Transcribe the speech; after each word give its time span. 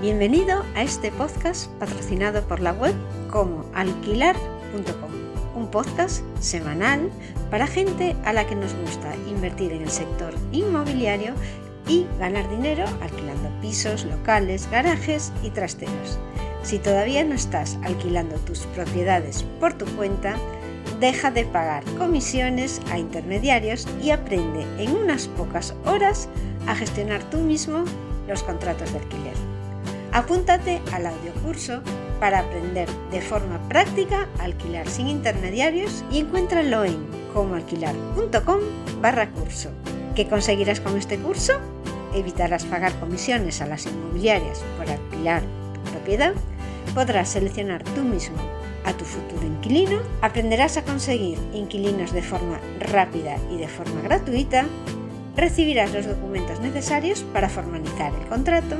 Bienvenido 0.00 0.62
a 0.74 0.82
este 0.82 1.10
podcast 1.10 1.70
patrocinado 1.78 2.42
por 2.46 2.60
la 2.60 2.72
web 2.72 2.94
como 3.30 3.64
alquilar.com, 3.72 5.10
un 5.54 5.70
podcast 5.70 6.22
semanal 6.38 7.10
para 7.50 7.66
gente 7.66 8.14
a 8.26 8.34
la 8.34 8.46
que 8.46 8.56
nos 8.56 8.74
gusta 8.74 9.16
invertir 9.26 9.72
en 9.72 9.80
el 9.80 9.88
sector 9.88 10.34
inmobiliario 10.52 11.32
y 11.88 12.04
ganar 12.18 12.46
dinero 12.50 12.84
alquilando 13.00 13.48
pisos, 13.62 14.04
locales, 14.04 14.68
garajes 14.70 15.32
y 15.42 15.48
trasteros. 15.48 16.18
Si 16.62 16.78
todavía 16.78 17.24
no 17.24 17.34
estás 17.34 17.78
alquilando 17.82 18.36
tus 18.40 18.66
propiedades 18.66 19.44
por 19.60 19.72
tu 19.72 19.86
cuenta, 19.96 20.36
deja 21.00 21.30
de 21.30 21.46
pagar 21.46 21.82
comisiones 21.96 22.82
a 22.90 22.98
intermediarios 22.98 23.88
y 24.02 24.10
aprende 24.10 24.66
en 24.78 24.94
unas 24.94 25.26
pocas 25.26 25.74
horas 25.86 26.28
a 26.66 26.74
gestionar 26.74 27.22
tú 27.30 27.38
mismo 27.38 27.86
los 28.28 28.42
contratos 28.42 28.92
de 28.92 28.98
alquiler. 28.98 29.45
Apúntate 30.16 30.80
al 30.94 31.04
audiocurso 31.04 31.82
para 32.20 32.38
aprender 32.38 32.88
de 33.10 33.20
forma 33.20 33.60
práctica 33.68 34.26
a 34.38 34.44
alquilar 34.44 34.88
sin 34.88 35.08
intermediarios 35.08 36.06
y 36.10 36.20
encuéntralo 36.20 36.86
en 36.86 36.96
comoalquilar.com 37.34 38.60
barra 39.02 39.30
curso. 39.32 39.68
¿Qué 40.14 40.26
conseguirás 40.26 40.80
con 40.80 40.96
este 40.96 41.18
curso? 41.18 41.60
Evitarás 42.14 42.64
pagar 42.64 42.98
comisiones 42.98 43.60
a 43.60 43.66
las 43.66 43.84
inmobiliarias 43.84 44.64
por 44.78 44.88
alquilar 44.88 45.42
tu 45.74 45.90
propiedad, 45.90 46.32
podrás 46.94 47.28
seleccionar 47.28 47.84
tú 47.84 48.00
mismo 48.00 48.38
a 48.86 48.94
tu 48.94 49.04
futuro 49.04 49.46
inquilino, 49.46 50.00
aprenderás 50.22 50.78
a 50.78 50.84
conseguir 50.84 51.36
inquilinos 51.52 52.14
de 52.14 52.22
forma 52.22 52.58
rápida 52.80 53.36
y 53.52 53.58
de 53.58 53.68
forma 53.68 54.00
gratuita, 54.00 54.64
recibirás 55.36 55.92
los 55.92 56.06
documentos 56.06 56.58
necesarios 56.60 57.22
para 57.34 57.50
formalizar 57.50 58.14
el 58.14 58.26
contrato, 58.28 58.76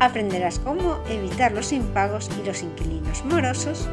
aprenderás 0.00 0.58
cómo 0.58 0.98
evitar 1.08 1.52
los 1.52 1.72
impagos 1.72 2.28
y 2.42 2.46
los 2.46 2.62
inquilinos 2.62 3.24
morosos. 3.24 3.88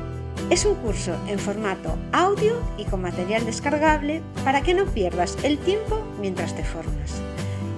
Es 0.50 0.66
un 0.66 0.76
curso 0.76 1.14
en 1.28 1.38
formato 1.38 1.98
audio 2.14 2.56
y 2.78 2.86
con 2.86 3.02
material 3.02 3.46
descargable 3.46 4.22
para 4.44 4.62
que 4.62 4.74
no 4.74 4.86
pierdas 4.86 5.38
el 5.44 5.58
tiempo 5.60 6.02
mientras 6.20 6.56
te 6.56 6.64
formas. 6.64 7.22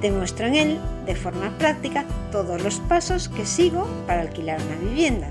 Te 0.02 0.12
muestro 0.12 0.46
en 0.46 0.56
él, 0.56 0.80
de 1.06 1.16
forma 1.16 1.50
práctica, 1.58 2.06
todos 2.32 2.64
los 2.64 2.80
pasos 2.82 3.28
que 3.28 3.46
sigo 3.46 3.88
para 4.06 4.22
alquilar 4.22 4.62
una 4.62 4.90
vivienda. 4.90 5.30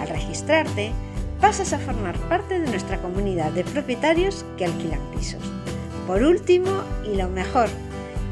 Al 0.00 0.08
registrarte, 0.08 0.92
pasas 1.40 1.72
a 1.72 1.78
formar 1.78 2.16
parte 2.28 2.60
de 2.60 2.68
nuestra 2.68 2.98
comunidad 2.98 3.50
de 3.52 3.64
propietarios 3.64 4.44
que 4.58 4.66
alquilan 4.66 5.00
pisos. 5.16 5.42
Por 6.06 6.22
último, 6.22 6.70
y 7.10 7.16
lo 7.16 7.28
mejor, 7.28 7.68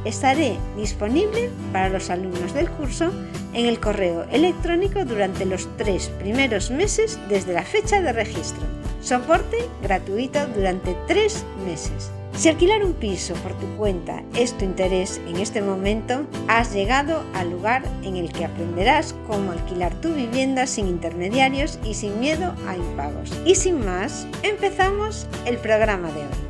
estaré 0.05 0.58
disponible 0.77 1.50
para 1.72 1.89
los 1.89 2.11
alumnos 2.11 2.52
del 2.52 2.70
curso 2.70 3.11
en 3.55 3.66
el 3.66 3.80
correo 3.80 4.24
electrónico 4.30 5.05
durante 5.05 5.47
los 5.47 5.69
tres 5.77 6.08
primeros 6.19 6.70
meses 6.70 7.19
desde 7.28 7.55
la 7.55 7.62
fecha 7.62 8.02
de 8.02 8.12
registro. 8.12 8.62
Soporte 9.00 9.58
gratuito 9.83 10.46
durante 10.48 10.96
tres 11.06 11.44
meses. 11.64 12.11
Si 12.36 12.48
alquilar 12.48 12.84
un 12.84 12.94
piso 12.94 13.34
por 13.34 13.52
tu 13.61 13.66
cuenta 13.77 14.24
es 14.34 14.58
tu 14.58 14.64
interés 14.64 15.20
en 15.28 15.36
este 15.36 15.62
momento, 15.62 16.27
has 16.48 16.72
llegado 16.72 17.22
al 17.33 17.50
lugar 17.50 17.84
en 18.02 18.16
el 18.16 18.33
que 18.33 18.44
aprenderás 18.44 19.14
cómo 19.28 19.52
alquilar 19.52 19.94
tu 20.00 20.12
vivienda 20.12 20.66
sin 20.66 20.89
intermediarios 20.89 21.78
y 21.84 21.94
sin 21.94 22.18
miedo 22.18 22.52
a 22.66 22.77
impagos. 22.77 23.30
Y 23.44 23.55
sin 23.55 23.84
más, 23.84 24.27
empezamos 24.42 25.28
el 25.46 25.58
programa 25.58 26.08
de 26.11 26.22
hoy. 26.22 26.44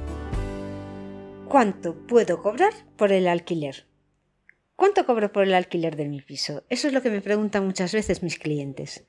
¿Cuánto 1.49 1.95
puedo 1.95 2.41
cobrar 2.41 2.73
por 2.97 3.13
el 3.13 3.29
alquiler? 3.29 3.85
¿Cuánto 4.77 5.07
cobro 5.07 5.33
por 5.33 5.45
el 5.45 5.55
alquiler 5.55 5.95
de 5.95 6.09
mi 6.09 6.21
piso? 6.21 6.65
Eso 6.69 6.89
es 6.89 6.95
lo 6.95 7.01
que 7.01 7.11
me 7.11 7.21
preguntan 7.21 7.65
muchas 7.65 7.93
veces 7.93 8.25
mis 8.25 8.39
clientes. 8.39 9.07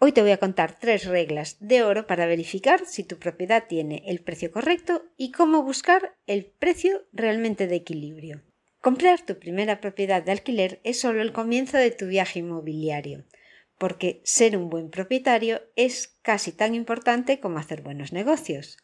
Hoy 0.00 0.10
te 0.10 0.22
voy 0.22 0.32
a 0.32 0.38
contar 0.38 0.76
tres 0.78 1.06
reglas 1.06 1.56
de 1.60 1.84
oro 1.84 2.08
para 2.08 2.26
verificar 2.26 2.84
si 2.84 3.04
tu 3.04 3.18
propiedad 3.18 3.64
tiene 3.68 4.02
el 4.06 4.20
precio 4.20 4.50
correcto 4.50 5.04
y 5.16 5.30
cómo 5.30 5.62
buscar 5.62 6.16
el 6.26 6.46
precio 6.46 7.04
realmente 7.12 7.68
de 7.68 7.76
equilibrio. 7.76 8.42
Comprar 8.80 9.24
tu 9.24 9.38
primera 9.38 9.80
propiedad 9.80 10.22
de 10.22 10.32
alquiler 10.32 10.80
es 10.82 11.00
solo 11.00 11.22
el 11.22 11.32
comienzo 11.32 11.78
de 11.78 11.92
tu 11.92 12.06
viaje 12.06 12.40
inmobiliario, 12.40 13.24
porque 13.78 14.20
ser 14.24 14.56
un 14.56 14.68
buen 14.68 14.90
propietario 14.90 15.62
es 15.76 16.18
casi 16.22 16.50
tan 16.50 16.74
importante 16.74 17.38
como 17.38 17.58
hacer 17.58 17.82
buenos 17.82 18.12
negocios. 18.12 18.78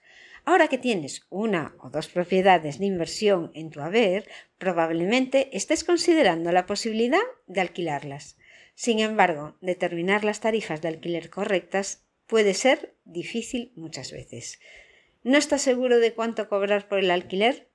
Ahora 0.44 0.68
que 0.68 0.78
tienes 0.78 1.26
una 1.28 1.74
o 1.78 1.90
dos 1.90 2.08
propiedades 2.08 2.78
de 2.78 2.86
inversión 2.86 3.50
en 3.54 3.70
tu 3.70 3.80
haber, 3.80 4.28
probablemente 4.58 5.54
estés 5.56 5.84
considerando 5.84 6.52
la 6.52 6.66
posibilidad 6.66 7.20
de 7.46 7.60
alquilarlas. 7.60 8.36
Sin 8.74 9.00
embargo, 9.00 9.56
determinar 9.60 10.24
las 10.24 10.40
tarifas 10.40 10.80
de 10.80 10.88
alquiler 10.88 11.30
correctas 11.30 12.06
puede 12.26 12.54
ser 12.54 12.94
difícil 13.04 13.72
muchas 13.76 14.12
veces. 14.12 14.60
¿No 15.22 15.36
estás 15.36 15.62
seguro 15.62 15.98
de 15.98 16.14
cuánto 16.14 16.48
cobrar 16.48 16.88
por 16.88 17.00
el 17.00 17.10
alquiler? 17.10 17.68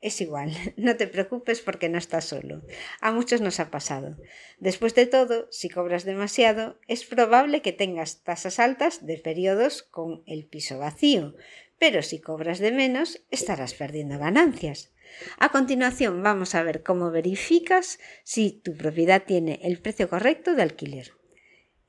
Es 0.00 0.20
igual, 0.20 0.50
no 0.76 0.96
te 0.96 1.06
preocupes 1.06 1.60
porque 1.60 1.88
no 1.88 1.98
estás 1.98 2.24
solo. 2.24 2.62
A 3.00 3.12
muchos 3.12 3.40
nos 3.40 3.60
ha 3.60 3.70
pasado. 3.70 4.16
Después 4.58 4.94
de 4.94 5.06
todo, 5.06 5.48
si 5.50 5.68
cobras 5.68 6.04
demasiado, 6.04 6.78
es 6.88 7.04
probable 7.04 7.62
que 7.62 7.72
tengas 7.72 8.22
tasas 8.22 8.58
altas 8.58 9.06
de 9.06 9.18
periodos 9.18 9.82
con 9.82 10.22
el 10.26 10.44
piso 10.44 10.78
vacío, 10.78 11.34
pero 11.82 12.02
si 12.02 12.20
cobras 12.20 12.60
de 12.60 12.70
menos, 12.70 13.24
estarás 13.32 13.74
perdiendo 13.74 14.16
ganancias. 14.16 14.92
A 15.40 15.48
continuación 15.48 16.22
vamos 16.22 16.54
a 16.54 16.62
ver 16.62 16.84
cómo 16.84 17.10
verificas 17.10 17.98
si 18.22 18.52
tu 18.52 18.76
propiedad 18.76 19.24
tiene 19.24 19.58
el 19.64 19.80
precio 19.80 20.08
correcto 20.08 20.54
de 20.54 20.62
alquiler. 20.62 21.10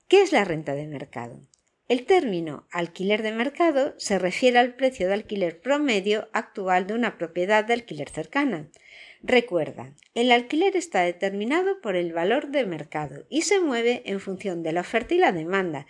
¿Qué 0.08 0.24
es 0.24 0.32
la 0.32 0.46
renta 0.46 0.74
de 0.74 0.88
mercado? 0.88 1.42
El 1.88 2.08
término 2.08 2.68
alquiler 2.72 3.22
de 3.22 3.34
mercado 3.34 3.94
se 3.98 4.18
refiere 4.18 4.58
al 4.58 4.74
precio 4.74 5.08
de 5.08 5.14
alquiler 5.14 5.62
promedio 5.62 6.28
actual 6.34 6.88
de 6.88 6.96
una 6.96 7.20
propiedad 7.20 7.64
de 7.64 7.74
alquiler 7.74 8.10
cercana. 8.10 8.72
Recuerda, 9.22 9.94
el 10.16 10.32
alquiler 10.32 10.76
está 10.76 11.04
determinado 11.04 11.82
por 11.82 11.96
el 11.96 12.14
valor 12.14 12.48
de 12.48 12.66
mercado 12.66 13.28
y 13.30 13.44
se 13.44 13.60
mueve 13.60 14.02
en 14.08 14.20
función 14.20 14.64
de 14.64 14.72
la 14.72 14.82
oferta 14.82 15.14
y 15.14 15.20
la 15.20 15.32
demanda. 15.32 15.86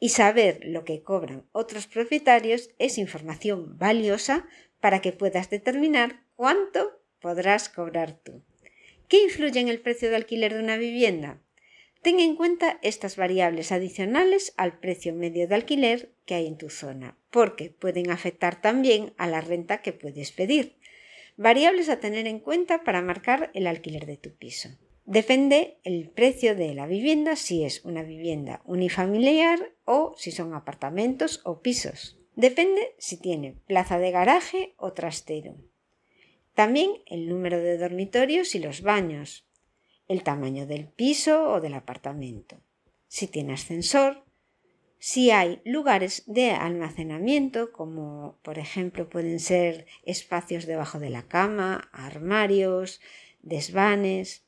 Y 0.00 0.10
saber 0.10 0.60
lo 0.64 0.84
que 0.84 1.02
cobran 1.02 1.44
otros 1.52 1.86
propietarios 1.86 2.70
es 2.78 2.98
información 2.98 3.78
valiosa 3.78 4.46
para 4.80 5.00
que 5.00 5.12
puedas 5.12 5.50
determinar 5.50 6.22
cuánto 6.36 7.00
podrás 7.20 7.68
cobrar 7.68 8.12
tú. 8.12 8.42
¿Qué 9.08 9.22
influye 9.22 9.58
en 9.58 9.68
el 9.68 9.80
precio 9.80 10.10
de 10.10 10.16
alquiler 10.16 10.54
de 10.54 10.60
una 10.60 10.76
vivienda? 10.76 11.40
Ten 12.02 12.20
en 12.20 12.36
cuenta 12.36 12.78
estas 12.82 13.16
variables 13.16 13.72
adicionales 13.72 14.54
al 14.56 14.78
precio 14.78 15.12
medio 15.14 15.48
de 15.48 15.56
alquiler 15.56 16.12
que 16.26 16.34
hay 16.34 16.46
en 16.46 16.56
tu 16.56 16.70
zona, 16.70 17.18
porque 17.30 17.70
pueden 17.70 18.10
afectar 18.10 18.60
también 18.60 19.14
a 19.16 19.26
la 19.26 19.40
renta 19.40 19.82
que 19.82 19.92
puedes 19.92 20.30
pedir. 20.30 20.76
Variables 21.36 21.88
a 21.88 21.98
tener 21.98 22.26
en 22.26 22.38
cuenta 22.38 22.84
para 22.84 23.02
marcar 23.02 23.50
el 23.54 23.66
alquiler 23.66 24.06
de 24.06 24.16
tu 24.16 24.30
piso. 24.30 24.68
Depende 25.10 25.78
el 25.84 26.10
precio 26.10 26.54
de 26.54 26.74
la 26.74 26.86
vivienda 26.86 27.34
si 27.34 27.64
es 27.64 27.82
una 27.82 28.02
vivienda 28.02 28.60
unifamiliar 28.66 29.72
o 29.86 30.12
si 30.18 30.30
son 30.32 30.52
apartamentos 30.52 31.40
o 31.44 31.62
pisos. 31.62 32.18
Depende 32.36 32.94
si 32.98 33.16
tiene 33.16 33.54
plaza 33.66 33.98
de 33.98 34.10
garaje 34.10 34.74
o 34.76 34.92
trastero. 34.92 35.56
También 36.52 36.90
el 37.06 37.26
número 37.26 37.56
de 37.56 37.78
dormitorios 37.78 38.54
y 38.54 38.58
los 38.58 38.82
baños, 38.82 39.48
el 40.08 40.22
tamaño 40.22 40.66
del 40.66 40.88
piso 40.88 41.54
o 41.54 41.62
del 41.62 41.72
apartamento, 41.72 42.60
si 43.06 43.28
tiene 43.28 43.54
ascensor, 43.54 44.26
si 44.98 45.30
hay 45.30 45.62
lugares 45.64 46.24
de 46.26 46.50
almacenamiento, 46.50 47.72
como 47.72 48.38
por 48.42 48.58
ejemplo 48.58 49.08
pueden 49.08 49.40
ser 49.40 49.86
espacios 50.02 50.66
debajo 50.66 50.98
de 50.98 51.08
la 51.08 51.22
cama, 51.22 51.88
armarios, 51.94 53.00
desvanes. 53.40 54.44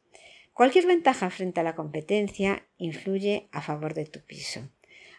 Cualquier 0.60 0.86
ventaja 0.86 1.30
frente 1.30 1.60
a 1.60 1.62
la 1.62 1.74
competencia 1.74 2.68
influye 2.76 3.48
a 3.50 3.62
favor 3.62 3.94
de 3.94 4.04
tu 4.04 4.20
piso. 4.20 4.68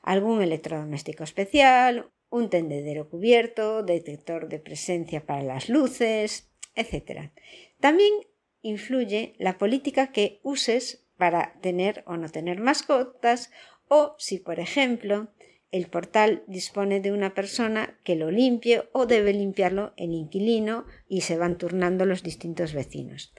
Algún 0.04 0.44
electrodoméstico 0.44 1.24
especial, 1.24 2.12
un 2.30 2.52
tendedero 2.52 3.10
cubierto, 3.10 3.82
detector 3.82 4.50
de 4.50 4.60
presencia 4.60 5.26
para 5.26 5.42
las 5.42 5.68
luces, 5.68 6.52
etc. 6.76 7.32
También 7.80 8.14
influye 8.62 9.34
la 9.40 9.58
política 9.58 10.12
que 10.12 10.42
uses 10.44 11.08
para 11.18 11.60
tener 11.60 12.04
o 12.06 12.18
no 12.18 12.30
tener 12.30 12.60
mascotas 12.60 13.50
o 13.88 14.14
si, 14.20 14.38
por 14.38 14.60
ejemplo, 14.60 15.34
el 15.72 15.88
portal 15.88 16.44
dispone 16.46 17.00
de 17.00 17.14
una 17.14 17.34
persona 17.34 17.98
que 18.04 18.16
lo 18.16 18.30
limpie 18.30 18.84
o 18.92 19.08
debe 19.08 19.34
limpiarlo 19.34 19.94
el 19.98 20.14
inquilino 20.14 20.86
y 21.08 21.22
se 21.22 21.36
van 21.40 21.58
turnando 21.58 22.06
los 22.06 22.22
distintos 22.22 22.76
vecinos. 22.76 23.34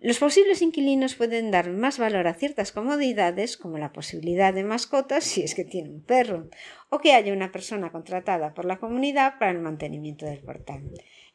Los 0.00 0.20
posibles 0.20 0.62
inquilinos 0.62 1.16
pueden 1.16 1.50
dar 1.50 1.70
más 1.70 1.98
valor 1.98 2.28
a 2.28 2.34
ciertas 2.34 2.70
comodidades, 2.70 3.56
como 3.56 3.78
la 3.78 3.92
posibilidad 3.92 4.54
de 4.54 4.62
mascotas 4.62 5.24
si 5.24 5.42
es 5.42 5.56
que 5.56 5.64
tiene 5.64 5.90
un 5.90 6.04
perro, 6.04 6.48
o 6.88 7.00
que 7.00 7.14
haya 7.14 7.32
una 7.32 7.50
persona 7.50 7.90
contratada 7.90 8.54
por 8.54 8.64
la 8.64 8.78
comunidad 8.78 9.40
para 9.40 9.50
el 9.50 9.58
mantenimiento 9.58 10.24
del 10.24 10.38
portal. 10.38 10.88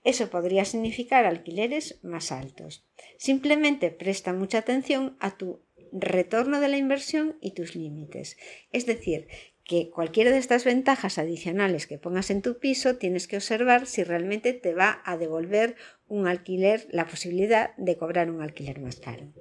Eso 0.05 0.29
podría 0.29 0.63
significar 0.63 1.25
alquileres 1.25 1.99
más 2.03 2.31
altos. 2.31 2.85
Simplemente 3.17 3.91
presta 3.91 4.31
mucha 4.31 4.59
atención 4.59 5.17
a 5.19 5.35
tu 5.35 5.61
retorno 5.91 6.61
de 6.61 6.69
la 6.69 6.77
inversión 6.77 7.37
y 7.41 7.51
tus 7.51 7.75
límites. 7.75 8.37
Es 8.71 8.85
decir, 8.85 9.27
que 9.73 9.89
cualquiera 9.89 10.29
de 10.29 10.37
estas 10.37 10.65
ventajas 10.65 11.17
adicionales 11.17 11.87
que 11.87 11.97
pongas 11.97 12.29
en 12.29 12.43
tu 12.43 12.59
piso 12.59 12.97
tienes 12.97 13.27
que 13.27 13.37
observar 13.37 13.87
si 13.87 14.03
realmente 14.03 14.53
te 14.53 14.75
va 14.75 15.01
a 15.03 15.17
devolver 15.17 15.75
un 16.07 16.27
alquiler, 16.27 16.87
la 16.91 17.07
posibilidad 17.07 17.75
de 17.77 17.97
cobrar 17.97 18.29
un 18.29 18.43
alquiler 18.43 18.79
más 18.79 18.97
caro. 18.97 19.33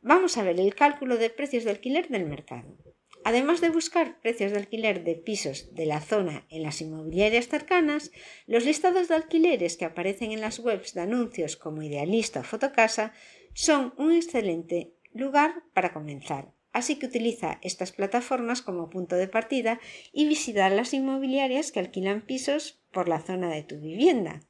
Vamos 0.00 0.38
a 0.38 0.44
ver 0.44 0.58
el 0.58 0.74
cálculo 0.74 1.18
de 1.18 1.28
precios 1.28 1.64
de 1.64 1.72
alquiler 1.72 2.08
del 2.08 2.24
mercado. 2.24 2.78
Además 3.22 3.60
de 3.60 3.68
buscar 3.68 4.18
precios 4.22 4.50
de 4.50 4.56
alquiler 4.56 5.04
de 5.04 5.14
pisos 5.14 5.74
de 5.74 5.84
la 5.84 6.00
zona 6.00 6.46
en 6.48 6.62
las 6.62 6.80
inmobiliarias 6.80 7.48
cercanas, 7.48 8.12
los 8.46 8.64
listados 8.64 9.08
de 9.08 9.16
alquileres 9.16 9.76
que 9.76 9.84
aparecen 9.84 10.32
en 10.32 10.40
las 10.40 10.58
webs 10.58 10.94
de 10.94 11.02
anuncios 11.02 11.58
como 11.58 11.82
Idealista 11.82 12.40
o 12.40 12.44
Fotocasa 12.44 13.12
son 13.52 13.92
un 13.98 14.10
excelente 14.12 14.94
lugar 15.12 15.64
para 15.74 15.92
comenzar. 15.92 16.53
Así 16.74 16.96
que 16.96 17.06
utiliza 17.06 17.58
estas 17.62 17.92
plataformas 17.92 18.60
como 18.60 18.90
punto 18.90 19.14
de 19.14 19.28
partida 19.28 19.80
y 20.12 20.26
visita 20.26 20.68
las 20.70 20.92
inmobiliarias 20.92 21.70
que 21.70 21.78
alquilan 21.78 22.20
pisos 22.20 22.82
por 22.90 23.08
la 23.08 23.20
zona 23.20 23.48
de 23.48 23.62
tu 23.62 23.78
vivienda. 23.78 24.40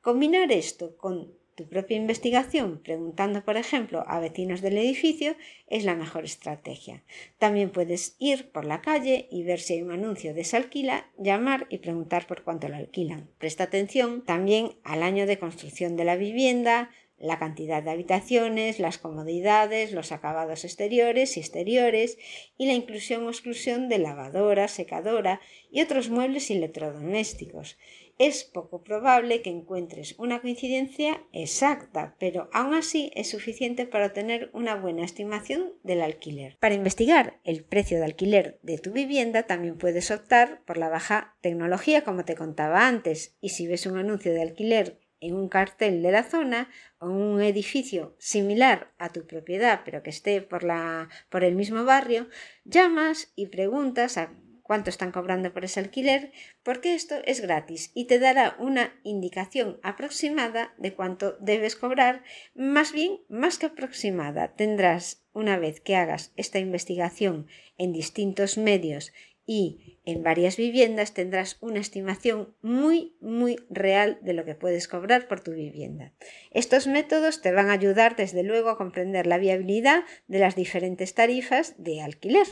Combinar 0.00 0.50
esto 0.50 0.96
con 0.96 1.32
tu 1.54 1.68
propia 1.68 1.96
investigación, 1.96 2.80
preguntando, 2.82 3.44
por 3.44 3.56
ejemplo, 3.56 4.04
a 4.08 4.18
vecinos 4.18 4.60
del 4.60 4.76
edificio, 4.76 5.36
es 5.68 5.84
la 5.84 5.94
mejor 5.94 6.24
estrategia. 6.24 7.04
También 7.38 7.70
puedes 7.70 8.16
ir 8.18 8.50
por 8.50 8.64
la 8.64 8.80
calle 8.80 9.28
y 9.30 9.44
ver 9.44 9.60
si 9.60 9.74
hay 9.74 9.82
un 9.82 9.92
anuncio 9.92 10.34
de 10.34 10.46
alquila, 10.52 11.10
llamar 11.16 11.68
y 11.70 11.78
preguntar 11.78 12.26
por 12.26 12.42
cuánto 12.42 12.68
lo 12.68 12.74
alquilan. 12.74 13.28
Presta 13.38 13.64
atención 13.64 14.24
también 14.24 14.72
al 14.82 15.04
año 15.04 15.26
de 15.26 15.38
construcción 15.38 15.96
de 15.96 16.04
la 16.04 16.16
vivienda, 16.16 16.90
la 17.18 17.38
cantidad 17.38 17.82
de 17.82 17.90
habitaciones, 17.90 18.78
las 18.78 18.98
comodidades, 18.98 19.92
los 19.92 20.12
acabados 20.12 20.64
exteriores 20.64 21.36
y 21.36 21.40
exteriores 21.40 22.18
y 22.56 22.66
la 22.66 22.74
inclusión 22.74 23.26
o 23.26 23.30
exclusión 23.30 23.88
de 23.88 23.98
lavadora, 23.98 24.68
secadora 24.68 25.40
y 25.70 25.82
otros 25.82 26.10
muebles 26.10 26.50
electrodomésticos 26.50 27.76
es 28.18 28.42
poco 28.42 28.82
probable 28.82 29.42
que 29.42 29.50
encuentres 29.50 30.16
una 30.18 30.40
coincidencia 30.40 31.24
exacta, 31.32 32.16
pero 32.18 32.50
aún 32.52 32.74
así 32.74 33.12
es 33.14 33.30
suficiente 33.30 33.86
para 33.86 34.12
tener 34.12 34.50
una 34.52 34.74
buena 34.74 35.04
estimación 35.04 35.74
del 35.84 36.02
alquiler. 36.02 36.56
Para 36.58 36.74
investigar 36.74 37.38
el 37.44 37.64
precio 37.64 37.98
de 37.98 38.04
alquiler 38.04 38.58
de 38.62 38.78
tu 38.78 38.92
vivienda 38.92 39.44
también 39.44 39.78
puedes 39.78 40.10
optar 40.10 40.62
por 40.64 40.78
la 40.78 40.88
baja 40.88 41.36
tecnología 41.40 42.02
como 42.02 42.24
te 42.24 42.34
contaba 42.34 42.88
antes 42.88 43.36
y 43.40 43.50
si 43.50 43.68
ves 43.68 43.86
un 43.86 43.96
anuncio 43.96 44.32
de 44.32 44.42
alquiler 44.42 44.98
en 45.20 45.34
un 45.34 45.48
cartel 45.48 46.02
de 46.02 46.12
la 46.12 46.22
zona 46.22 46.70
o 46.98 47.06
en 47.06 47.16
un 47.16 47.42
edificio 47.42 48.16
similar 48.18 48.92
a 48.98 49.10
tu 49.10 49.26
propiedad 49.26 49.82
pero 49.84 50.02
que 50.02 50.10
esté 50.10 50.40
por, 50.40 50.64
la, 50.64 51.08
por 51.28 51.44
el 51.44 51.54
mismo 51.54 51.84
barrio, 51.84 52.28
llamas 52.64 53.32
y 53.36 53.46
preguntas 53.46 54.18
a 54.18 54.32
cuánto 54.68 54.90
están 54.90 55.12
cobrando 55.12 55.52
por 55.54 55.64
ese 55.64 55.80
alquiler, 55.80 56.30
porque 56.62 56.94
esto 56.94 57.14
es 57.24 57.40
gratis 57.40 57.90
y 57.94 58.04
te 58.04 58.18
dará 58.18 58.54
una 58.58 58.92
indicación 59.02 59.80
aproximada 59.82 60.74
de 60.76 60.92
cuánto 60.92 61.38
debes 61.40 61.74
cobrar, 61.74 62.22
más 62.54 62.92
bien 62.92 63.18
más 63.30 63.58
que 63.58 63.66
aproximada. 63.66 64.54
Tendrás, 64.54 65.24
una 65.32 65.58
vez 65.58 65.80
que 65.80 65.96
hagas 65.96 66.32
esta 66.36 66.58
investigación 66.58 67.46
en 67.78 67.94
distintos 67.94 68.58
medios 68.58 69.12
y 69.50 69.98
en 70.04 70.22
varias 70.22 70.58
viviendas, 70.58 71.14
tendrás 71.14 71.56
una 71.62 71.80
estimación 71.80 72.54
muy, 72.60 73.16
muy 73.22 73.58
real 73.70 74.18
de 74.20 74.34
lo 74.34 74.44
que 74.44 74.54
puedes 74.54 74.88
cobrar 74.88 75.26
por 75.26 75.40
tu 75.40 75.52
vivienda. 75.52 76.12
Estos 76.50 76.86
métodos 76.86 77.40
te 77.40 77.50
van 77.50 77.70
a 77.70 77.72
ayudar, 77.72 78.14
desde 78.14 78.42
luego, 78.42 78.68
a 78.68 78.76
comprender 78.76 79.26
la 79.26 79.38
viabilidad 79.38 80.04
de 80.26 80.38
las 80.38 80.54
diferentes 80.54 81.14
tarifas 81.14 81.74
de 81.78 82.02
alquiler. 82.02 82.46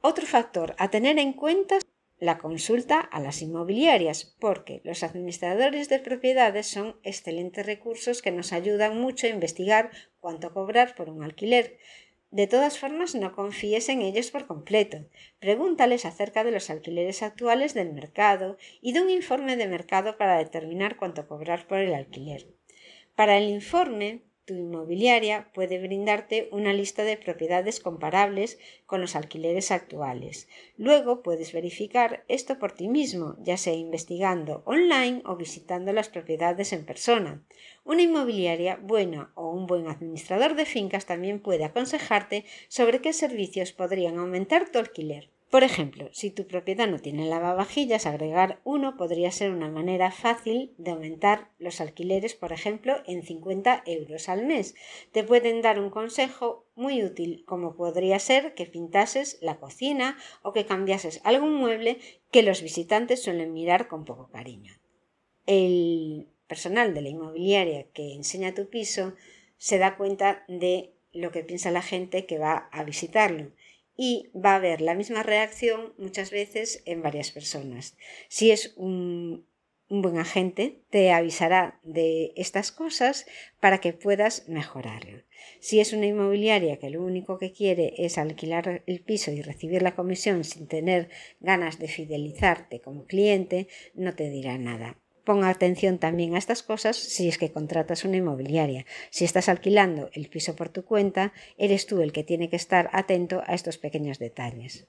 Otro 0.00 0.24
factor 0.24 0.76
a 0.78 0.90
tener 0.90 1.18
en 1.18 1.32
cuenta 1.32 1.78
la 2.20 2.38
consulta 2.38 3.00
a 3.00 3.18
las 3.18 3.42
inmobiliarias, 3.42 4.36
porque 4.38 4.80
los 4.84 5.02
administradores 5.02 5.88
de 5.88 5.98
propiedades 5.98 6.68
son 6.68 7.00
excelentes 7.02 7.66
recursos 7.66 8.22
que 8.22 8.30
nos 8.30 8.52
ayudan 8.52 9.00
mucho 9.00 9.26
a 9.26 9.30
investigar 9.30 9.90
cuánto 10.20 10.54
cobrar 10.54 10.94
por 10.94 11.10
un 11.10 11.24
alquiler. 11.24 11.78
De 12.32 12.46
todas 12.46 12.78
formas, 12.78 13.14
no 13.14 13.34
confíes 13.34 13.90
en 13.90 14.00
ellos 14.00 14.30
por 14.30 14.46
completo. 14.46 15.04
Pregúntales 15.38 16.06
acerca 16.06 16.44
de 16.44 16.50
los 16.50 16.70
alquileres 16.70 17.22
actuales 17.22 17.74
del 17.74 17.92
mercado 17.92 18.56
y 18.80 18.94
de 18.94 19.02
un 19.02 19.10
informe 19.10 19.56
de 19.56 19.68
mercado 19.68 20.16
para 20.16 20.38
determinar 20.38 20.96
cuánto 20.96 21.28
cobrar 21.28 21.66
por 21.66 21.78
el 21.78 21.92
alquiler. 21.92 22.46
Para 23.16 23.36
el 23.36 23.50
informe, 23.50 24.22
tu 24.44 24.54
inmobiliaria 24.54 25.50
puede 25.54 25.78
brindarte 25.78 26.48
una 26.52 26.72
lista 26.72 27.04
de 27.04 27.16
propiedades 27.16 27.80
comparables 27.80 28.58
con 28.86 29.00
los 29.00 29.16
alquileres 29.16 29.70
actuales. 29.70 30.48
Luego 30.76 31.22
puedes 31.22 31.52
verificar 31.52 32.24
esto 32.28 32.58
por 32.58 32.72
ti 32.72 32.88
mismo, 32.88 33.36
ya 33.40 33.56
sea 33.56 33.74
investigando 33.74 34.62
online 34.64 35.22
o 35.24 35.36
visitando 35.36 35.92
las 35.92 36.08
propiedades 36.08 36.72
en 36.72 36.84
persona. 36.84 37.44
Una 37.84 38.02
inmobiliaria 38.02 38.76
buena 38.76 39.32
o 39.34 39.50
un 39.50 39.66
buen 39.66 39.88
administrador 39.88 40.54
de 40.54 40.66
fincas 40.66 41.06
también 41.06 41.40
puede 41.40 41.64
aconsejarte 41.64 42.44
sobre 42.68 43.00
qué 43.00 43.12
servicios 43.12 43.72
podrían 43.72 44.18
aumentar 44.18 44.70
tu 44.70 44.78
alquiler. 44.78 45.31
Por 45.52 45.64
ejemplo, 45.64 46.08
si 46.12 46.30
tu 46.30 46.46
propiedad 46.46 46.88
no 46.88 46.98
tiene 46.98 47.28
lavavajillas, 47.28 48.06
agregar 48.06 48.62
uno 48.64 48.96
podría 48.96 49.30
ser 49.30 49.50
una 49.50 49.68
manera 49.68 50.10
fácil 50.10 50.72
de 50.78 50.92
aumentar 50.92 51.50
los 51.58 51.82
alquileres, 51.82 52.32
por 52.32 52.54
ejemplo, 52.54 53.02
en 53.06 53.22
50 53.22 53.82
euros 53.84 54.30
al 54.30 54.46
mes. 54.46 54.74
Te 55.12 55.24
pueden 55.24 55.60
dar 55.60 55.78
un 55.78 55.90
consejo 55.90 56.64
muy 56.74 57.04
útil, 57.04 57.44
como 57.44 57.76
podría 57.76 58.18
ser 58.18 58.54
que 58.54 58.64
pintases 58.64 59.36
la 59.42 59.60
cocina 59.60 60.16
o 60.40 60.54
que 60.54 60.64
cambiases 60.64 61.20
algún 61.22 61.52
mueble 61.56 61.98
que 62.30 62.42
los 62.42 62.62
visitantes 62.62 63.22
suelen 63.22 63.52
mirar 63.52 63.88
con 63.88 64.06
poco 64.06 64.30
cariño. 64.30 64.72
El 65.44 66.28
personal 66.46 66.94
de 66.94 67.02
la 67.02 67.10
inmobiliaria 67.10 67.88
que 67.92 68.14
enseña 68.14 68.54
tu 68.54 68.70
piso 68.70 69.12
se 69.58 69.76
da 69.76 69.98
cuenta 69.98 70.44
de 70.48 70.94
lo 71.12 71.30
que 71.30 71.44
piensa 71.44 71.70
la 71.70 71.82
gente 71.82 72.24
que 72.24 72.38
va 72.38 72.70
a 72.72 72.84
visitarlo 72.84 73.52
y 73.96 74.30
va 74.34 74.52
a 74.52 74.56
haber 74.56 74.80
la 74.80 74.94
misma 74.94 75.22
reacción 75.22 75.94
muchas 75.98 76.30
veces 76.30 76.82
en 76.86 77.02
varias 77.02 77.30
personas. 77.30 77.96
Si 78.28 78.50
es 78.50 78.72
un, 78.76 79.46
buen 79.88 80.18
agente, 80.18 80.82
te 80.88 81.12
avisará 81.12 81.78
de 81.82 82.32
estas 82.36 82.72
cosas 82.72 83.26
para 83.60 83.78
que 83.78 83.92
puedas 83.92 84.48
mejorarlo. 84.48 85.22
Si 85.60 85.80
es 85.80 85.92
una 85.92 86.06
inmobiliaria 86.06 86.78
que 86.78 86.88
lo 86.88 87.02
único 87.02 87.38
que 87.38 87.52
quiere 87.52 87.92
es 87.98 88.16
alquilar 88.16 88.82
el 88.86 89.00
piso 89.00 89.32
y 89.32 89.42
recibir 89.42 89.82
la 89.82 89.94
comisión 89.94 90.44
sin 90.44 90.66
tener 90.66 91.10
ganas 91.40 91.78
de 91.78 91.88
fidelizarte 91.88 92.80
como 92.80 93.04
cliente, 93.04 93.68
no 93.94 94.14
te 94.14 94.30
dirá 94.30 94.56
nada. 94.56 95.01
Ponga 95.24 95.50
atención 95.50 95.98
también 95.98 96.34
a 96.34 96.38
estas 96.38 96.64
cosas 96.64 96.96
si 96.96 97.28
es 97.28 97.38
que 97.38 97.52
contratas 97.52 98.04
una 98.04 98.16
inmobiliaria. 98.16 98.86
Si 99.10 99.24
estás 99.24 99.48
alquilando 99.48 100.10
el 100.14 100.28
piso 100.28 100.56
por 100.56 100.68
tu 100.68 100.84
cuenta, 100.84 101.32
eres 101.58 101.86
tú 101.86 102.00
el 102.00 102.12
que 102.12 102.24
tiene 102.24 102.48
que 102.48 102.56
estar 102.56 102.90
atento 102.92 103.42
a 103.46 103.54
estos 103.54 103.78
pequeños 103.78 104.18
detalles. 104.18 104.86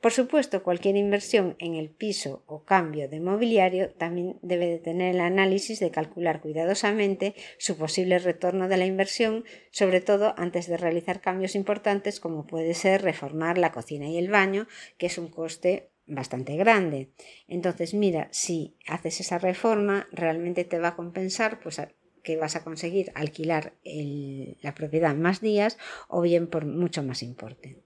Por 0.00 0.12
supuesto, 0.12 0.62
cualquier 0.62 0.96
inversión 0.96 1.56
en 1.58 1.74
el 1.74 1.90
piso 1.90 2.42
o 2.46 2.64
cambio 2.64 3.06
de 3.08 3.20
mobiliario 3.20 3.90
también 3.90 4.38
debe 4.40 4.66
de 4.66 4.78
tener 4.78 5.14
el 5.14 5.20
análisis 5.20 5.78
de 5.78 5.90
calcular 5.90 6.40
cuidadosamente 6.40 7.34
su 7.58 7.76
posible 7.76 8.18
retorno 8.18 8.66
de 8.66 8.78
la 8.78 8.86
inversión, 8.86 9.44
sobre 9.70 10.00
todo 10.00 10.32
antes 10.38 10.68
de 10.68 10.78
realizar 10.78 11.20
cambios 11.20 11.54
importantes 11.54 12.18
como 12.18 12.46
puede 12.46 12.72
ser 12.72 13.02
reformar 13.02 13.58
la 13.58 13.72
cocina 13.72 14.08
y 14.08 14.16
el 14.16 14.30
baño, 14.30 14.66
que 14.96 15.06
es 15.06 15.18
un 15.18 15.28
coste 15.28 15.89
bastante 16.06 16.56
grande. 16.56 17.10
Entonces, 17.48 17.94
mira, 17.94 18.28
si 18.32 18.76
haces 18.86 19.20
esa 19.20 19.38
reforma, 19.38 20.08
realmente 20.12 20.64
te 20.64 20.78
va 20.78 20.88
a 20.88 20.96
compensar, 20.96 21.60
pues 21.60 21.80
que 22.22 22.36
vas 22.36 22.56
a 22.56 22.64
conseguir 22.64 23.12
alquilar 23.14 23.74
la 23.82 24.74
propiedad 24.74 25.14
más 25.14 25.40
días 25.40 25.78
o 26.08 26.20
bien 26.20 26.48
por 26.48 26.66
mucho 26.66 27.02
más 27.02 27.22
importe. 27.22 27.78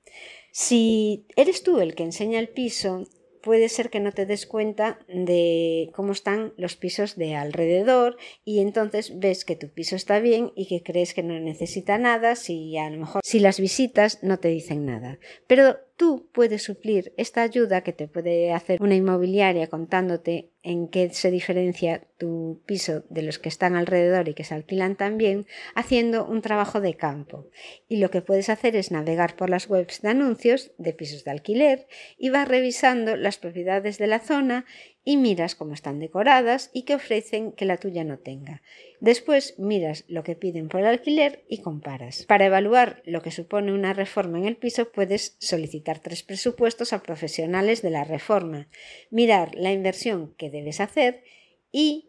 Si 0.50 1.26
eres 1.36 1.62
tú 1.62 1.80
el 1.80 1.94
que 1.94 2.02
enseña 2.04 2.40
el 2.40 2.48
piso, 2.48 3.06
puede 3.42 3.68
ser 3.68 3.90
que 3.90 4.00
no 4.00 4.12
te 4.12 4.24
des 4.24 4.46
cuenta 4.46 4.98
de 5.06 5.90
cómo 5.94 6.12
están 6.12 6.54
los 6.56 6.76
pisos 6.76 7.16
de 7.16 7.34
alrededor 7.34 8.16
y 8.44 8.60
entonces 8.60 9.18
ves 9.18 9.44
que 9.44 9.54
tu 9.54 9.68
piso 9.68 9.96
está 9.96 10.18
bien 10.18 10.50
y 10.56 10.66
que 10.66 10.82
crees 10.82 11.12
que 11.12 11.22
no 11.22 11.38
necesita 11.38 11.98
nada 11.98 12.36
si 12.36 12.78
a 12.78 12.88
lo 12.88 12.98
mejor 12.98 13.20
si 13.22 13.40
las 13.40 13.60
visitas 13.60 14.22
no 14.22 14.38
te 14.38 14.48
dicen 14.48 14.86
nada. 14.86 15.18
Pero 15.46 15.76
tú 15.96 16.28
puedes 16.32 16.62
suplir 16.62 17.12
esta 17.16 17.42
ayuda 17.42 17.82
que 17.82 17.92
te 17.92 18.08
puede 18.08 18.52
hacer 18.52 18.82
una 18.82 18.94
inmobiliaria 18.94 19.68
contándote 19.68 20.50
en 20.62 20.88
qué 20.88 21.10
se 21.10 21.30
diferencia 21.30 22.08
tu 22.18 22.62
piso 22.66 23.04
de 23.10 23.22
los 23.22 23.38
que 23.38 23.48
están 23.48 23.76
alrededor 23.76 24.28
y 24.28 24.34
que 24.34 24.44
se 24.44 24.54
alquilan 24.54 24.96
también, 24.96 25.46
haciendo 25.74 26.26
un 26.26 26.40
trabajo 26.40 26.80
de 26.80 26.94
campo. 26.94 27.50
Y 27.86 27.98
lo 27.98 28.10
que 28.10 28.22
puedes 28.22 28.48
hacer 28.48 28.74
es 28.74 28.90
navegar 28.90 29.36
por 29.36 29.50
las 29.50 29.68
webs 29.68 30.00
de 30.00 30.08
anuncios 30.08 30.72
de 30.78 30.94
pisos 30.94 31.24
de 31.24 31.30
alquiler 31.30 31.86
y 32.16 32.30
vas 32.30 32.48
revisando 32.48 33.16
las 33.16 33.36
propiedades 33.36 33.98
de 33.98 34.06
la 34.06 34.20
zona 34.20 34.64
y 35.04 35.18
miras 35.18 35.54
cómo 35.54 35.74
están 35.74 36.00
decoradas 36.00 36.70
y 36.72 36.82
qué 36.82 36.94
ofrecen 36.94 37.52
que 37.52 37.66
la 37.66 37.76
tuya 37.76 38.04
no 38.04 38.18
tenga. 38.18 38.62
Después 39.00 39.58
miras 39.58 40.04
lo 40.08 40.24
que 40.24 40.34
piden 40.34 40.68
por 40.68 40.80
el 40.80 40.86
alquiler 40.86 41.44
y 41.48 41.58
comparas. 41.58 42.24
Para 42.24 42.46
evaluar 42.46 43.02
lo 43.04 43.20
que 43.20 43.30
supone 43.30 43.72
una 43.72 43.92
reforma 43.92 44.38
en 44.38 44.46
el 44.46 44.56
piso 44.56 44.90
puedes 44.90 45.36
solicitar 45.38 45.98
tres 45.98 46.22
presupuestos 46.22 46.92
a 46.92 47.02
profesionales 47.02 47.82
de 47.82 47.90
la 47.90 48.04
reforma, 48.04 48.68
mirar 49.10 49.54
la 49.54 49.72
inversión 49.72 50.34
que 50.38 50.50
debes 50.50 50.80
hacer 50.80 51.22
y 51.70 52.08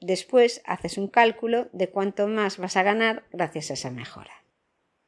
después 0.00 0.62
haces 0.64 0.96
un 0.96 1.08
cálculo 1.08 1.68
de 1.72 1.90
cuánto 1.90 2.26
más 2.26 2.56
vas 2.56 2.76
a 2.76 2.82
ganar 2.82 3.24
gracias 3.32 3.70
a 3.70 3.74
esa 3.74 3.90
mejora. 3.90 4.32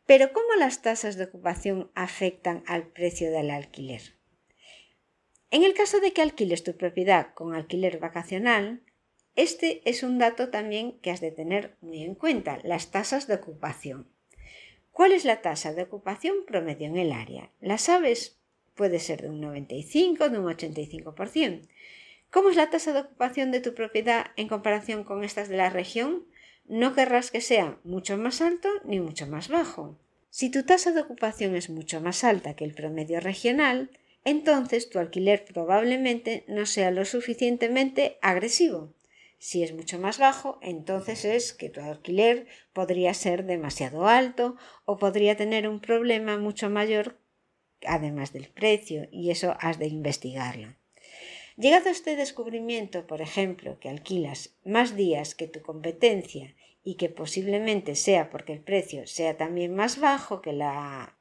Pero 0.05 0.33
¿cómo 0.33 0.55
las 0.59 0.83
tasas 0.83 1.17
de 1.17 1.25
ocupación 1.25 1.91
afectan 1.95 2.63
al 2.67 2.89
precio 2.89 3.31
del 3.31 3.51
alquiler? 3.51 4.22
En 5.53 5.65
el 5.65 5.75
caso 5.75 6.01
de 6.01 6.15
que 6.15 6.23
alquiles 6.23 6.65
tu 6.65 6.79
propiedad 6.79 7.35
con 7.35 7.55
alquiler 7.55 7.99
vacacional, 7.99 8.81
este 9.37 9.83
es 9.85 10.03
un 10.03 10.17
dato 10.17 10.49
también 10.49 10.99
que 11.03 11.11
has 11.11 11.21
de 11.21 11.31
tener 11.31 11.77
muy 11.83 12.03
en 12.03 12.15
cuenta, 12.15 12.59
las 12.65 12.91
tasas 12.91 13.27
de 13.27 13.35
ocupación. 13.35 14.09
¿Cuál 14.93 15.13
es 15.13 15.27
la 15.27 15.43
tasa 15.43 15.75
de 15.75 15.83
ocupación 15.83 16.37
promedio 16.47 16.87
en 16.87 16.97
el 16.97 17.13
área? 17.13 17.51
¿La 17.61 17.77
sabes? 17.77 18.39
Puede 18.75 18.99
ser 18.99 19.21
de 19.21 19.29
un 19.29 19.43
95, 19.43 20.31
de 20.31 20.39
un 20.39 20.47
85%. 20.47 21.69
¿Cómo 22.31 22.49
es 22.49 22.57
la 22.57 22.71
tasa 22.71 22.95
de 22.95 23.01
ocupación 23.01 23.51
de 23.51 23.61
tu 23.61 23.75
propiedad 23.75 24.29
en 24.37 24.49
comparación 24.49 25.05
con 25.05 25.23
estas 25.23 25.51
de 25.51 25.59
la 25.59 25.69
región? 25.69 26.25
No 26.65 26.95
querrás 26.95 27.31
que 27.31 27.43
sea 27.43 27.79
mucho 27.85 28.17
más 28.17 28.41
alto 28.41 28.71
ni 28.85 29.01
mucho 29.01 29.27
más 29.27 29.49
bajo. 29.49 29.99
Si 30.31 30.49
tu 30.49 30.63
tasa 30.63 30.93
de 30.93 31.03
ocupación 31.03 31.57
es 31.57 31.69
mucho 31.69 32.01
más 32.01 32.25
alta 32.25 32.57
que 32.57 32.65
el 32.65 32.73
promedio 32.73 33.21
regional, 33.21 33.91
entonces 34.25 34.89
tu 34.89 34.99
alquiler 34.99 35.45
probablemente 35.45 36.45
no 36.49 36.67
sea 36.67 36.91
lo 36.91 37.05
suficientemente 37.05 38.19
agresivo. 38.23 38.95
Si 39.39 39.65
es 39.65 39.75
mucho 39.75 39.99
más 39.99 40.19
bajo, 40.19 40.59
entonces 40.63 41.25
es 41.25 41.53
que 41.53 41.69
tu 41.69 41.81
alquiler 41.81 42.47
podría 42.73 43.13
ser 43.13 43.45
demasiado 43.45 44.07
alto 44.07 44.57
o 44.85 44.99
podría 44.99 45.37
tener 45.37 45.69
un 45.69 45.81
problema 45.81 46.39
mucho 46.39 46.71
mayor 46.71 47.19
además 47.87 48.33
del 48.33 48.49
precio 48.49 49.09
y 49.11 49.31
eso 49.31 49.57
has 49.59 49.79
de 49.79 49.89
investigarlo. 49.89 50.77
Llegado 51.57 51.89
a 51.89 51.93
este 51.93 52.17
descubrimiento, 52.17 53.07
por 53.07 53.21
ejemplo, 53.21 53.79
que 53.79 53.89
alquilas 53.89 54.57
más 54.65 54.97
días 54.97 55.35
que 55.35 55.49
tu 55.49 55.61
competencia 55.61 56.55
y 56.83 56.95
que 56.95 57.09
posiblemente 57.09 57.95
sea 57.95 58.31
porque 58.31 58.55
el 58.55 58.61
precio 58.61 59.07
sea 59.07 59.37
también 59.37 59.75
más 59.75 60.01
bajo 60.01 60.41
que, 60.41 60.59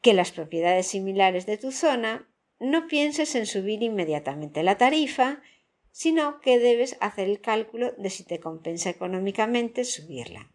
que 0.01 0.13
las 0.13 0.31
propiedades 0.31 0.87
similares 0.87 1.45
de 1.45 1.57
tu 1.57 1.71
zona, 1.71 2.27
no 2.61 2.87
pienses 2.87 3.33
en 3.33 3.47
subir 3.47 3.81
inmediatamente 3.81 4.61
la 4.61 4.77
tarifa, 4.77 5.41
sino 5.91 6.39
que 6.41 6.59
debes 6.59 6.95
hacer 7.01 7.27
el 7.27 7.41
cálculo 7.41 7.91
de 7.97 8.11
si 8.11 8.23
te 8.23 8.39
compensa 8.39 8.91
económicamente 8.91 9.83
subirla. 9.83 10.51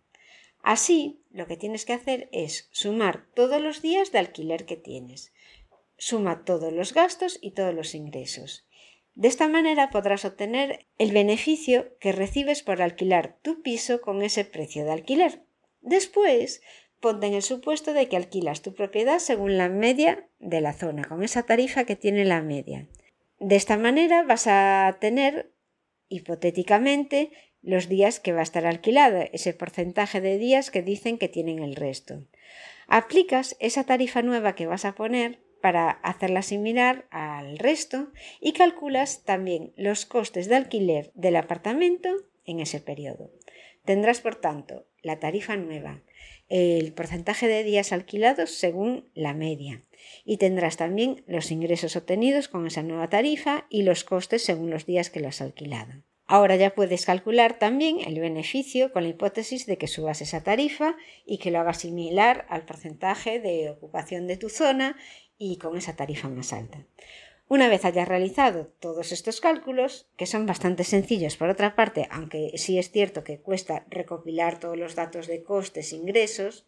Así, 0.62 1.20
lo 1.30 1.46
que 1.46 1.56
tienes 1.56 1.84
que 1.84 1.92
hacer 1.92 2.28
es 2.32 2.68
sumar 2.70 3.26
todos 3.34 3.60
los 3.60 3.82
días 3.82 4.12
de 4.12 4.20
alquiler 4.20 4.66
que 4.66 4.76
tienes. 4.76 5.32
Suma 5.98 6.44
todos 6.44 6.72
los 6.72 6.94
gastos 6.94 7.38
y 7.42 7.50
todos 7.50 7.74
los 7.74 7.94
ingresos. 7.94 8.66
De 9.14 9.28
esta 9.28 9.48
manera 9.48 9.90
podrás 9.90 10.24
obtener 10.24 10.86
el 10.98 11.10
beneficio 11.10 11.96
que 11.98 12.12
recibes 12.12 12.62
por 12.62 12.82
alquilar 12.82 13.36
tu 13.42 13.62
piso 13.62 14.00
con 14.00 14.22
ese 14.22 14.44
precio 14.44 14.84
de 14.84 14.92
alquiler. 14.92 15.42
Después, 15.80 16.62
ponte 17.00 17.26
en 17.26 17.34
el 17.34 17.42
supuesto 17.42 17.94
de 17.94 18.08
que 18.08 18.16
alquilas 18.16 18.62
tu 18.62 18.74
propiedad 18.74 19.18
según 19.18 19.58
la 19.58 19.68
media 19.68 20.25
de 20.38 20.60
la 20.60 20.72
zona, 20.72 21.04
con 21.04 21.22
esa 21.22 21.44
tarifa 21.44 21.84
que 21.84 21.96
tiene 21.96 22.24
la 22.24 22.42
media. 22.42 22.86
De 23.38 23.56
esta 23.56 23.76
manera 23.76 24.22
vas 24.22 24.46
a 24.46 24.96
tener, 25.00 25.52
hipotéticamente, 26.08 27.30
los 27.62 27.88
días 27.88 28.20
que 28.20 28.32
va 28.32 28.40
a 28.40 28.44
estar 28.44 28.64
alquilada, 28.64 29.24
ese 29.24 29.52
porcentaje 29.52 30.20
de 30.20 30.38
días 30.38 30.70
que 30.70 30.82
dicen 30.82 31.18
que 31.18 31.28
tienen 31.28 31.58
el 31.62 31.74
resto. 31.74 32.24
Aplicas 32.86 33.56
esa 33.58 33.84
tarifa 33.84 34.22
nueva 34.22 34.54
que 34.54 34.66
vas 34.66 34.84
a 34.84 34.94
poner 34.94 35.40
para 35.60 35.90
hacerla 35.90 36.42
similar 36.42 37.06
al 37.10 37.58
resto 37.58 38.12
y 38.40 38.52
calculas 38.52 39.24
también 39.24 39.72
los 39.76 40.06
costes 40.06 40.48
de 40.48 40.54
alquiler 40.54 41.10
del 41.14 41.34
apartamento 41.34 42.08
en 42.44 42.60
ese 42.60 42.80
periodo. 42.80 43.32
Tendrás, 43.84 44.20
por 44.20 44.36
tanto, 44.36 44.86
la 45.02 45.18
tarifa 45.18 45.56
nueva, 45.56 46.02
el 46.48 46.92
porcentaje 46.92 47.48
de 47.48 47.64
días 47.64 47.92
alquilados 47.92 48.50
según 48.50 49.10
la 49.14 49.34
media 49.34 49.85
y 50.24 50.36
tendrás 50.36 50.76
también 50.76 51.24
los 51.26 51.50
ingresos 51.50 51.96
obtenidos 51.96 52.48
con 52.48 52.66
esa 52.66 52.82
nueva 52.82 53.08
tarifa 53.08 53.66
y 53.70 53.82
los 53.82 54.04
costes 54.04 54.42
según 54.42 54.70
los 54.70 54.86
días 54.86 55.10
que 55.10 55.20
lo 55.20 55.28
has 55.28 55.40
alquilado. 55.40 55.92
Ahora 56.28 56.56
ya 56.56 56.74
puedes 56.74 57.06
calcular 57.06 57.58
también 57.58 58.00
el 58.00 58.18
beneficio 58.18 58.92
con 58.92 59.04
la 59.04 59.10
hipótesis 59.10 59.64
de 59.66 59.78
que 59.78 59.86
subas 59.86 60.20
esa 60.22 60.42
tarifa 60.42 60.96
y 61.24 61.38
que 61.38 61.52
lo 61.52 61.60
hagas 61.60 61.78
similar 61.78 62.46
al 62.48 62.64
porcentaje 62.64 63.38
de 63.38 63.70
ocupación 63.70 64.26
de 64.26 64.36
tu 64.36 64.48
zona 64.48 64.96
y 65.38 65.58
con 65.58 65.76
esa 65.76 65.94
tarifa 65.94 66.28
más 66.28 66.52
alta. 66.52 66.84
Una 67.48 67.68
vez 67.68 67.84
hayas 67.84 68.08
realizado 68.08 68.72
todos 68.80 69.12
estos 69.12 69.40
cálculos, 69.40 70.08
que 70.16 70.26
son 70.26 70.46
bastante 70.46 70.82
sencillos 70.82 71.36
por 71.36 71.48
otra 71.48 71.76
parte, 71.76 72.08
aunque 72.10 72.50
sí 72.56 72.76
es 72.76 72.90
cierto 72.90 73.22
que 73.22 73.38
cuesta 73.38 73.86
recopilar 73.88 74.58
todos 74.58 74.76
los 74.76 74.96
datos 74.96 75.28
de 75.28 75.44
costes 75.44 75.92
e 75.92 75.96
ingresos, 75.96 76.66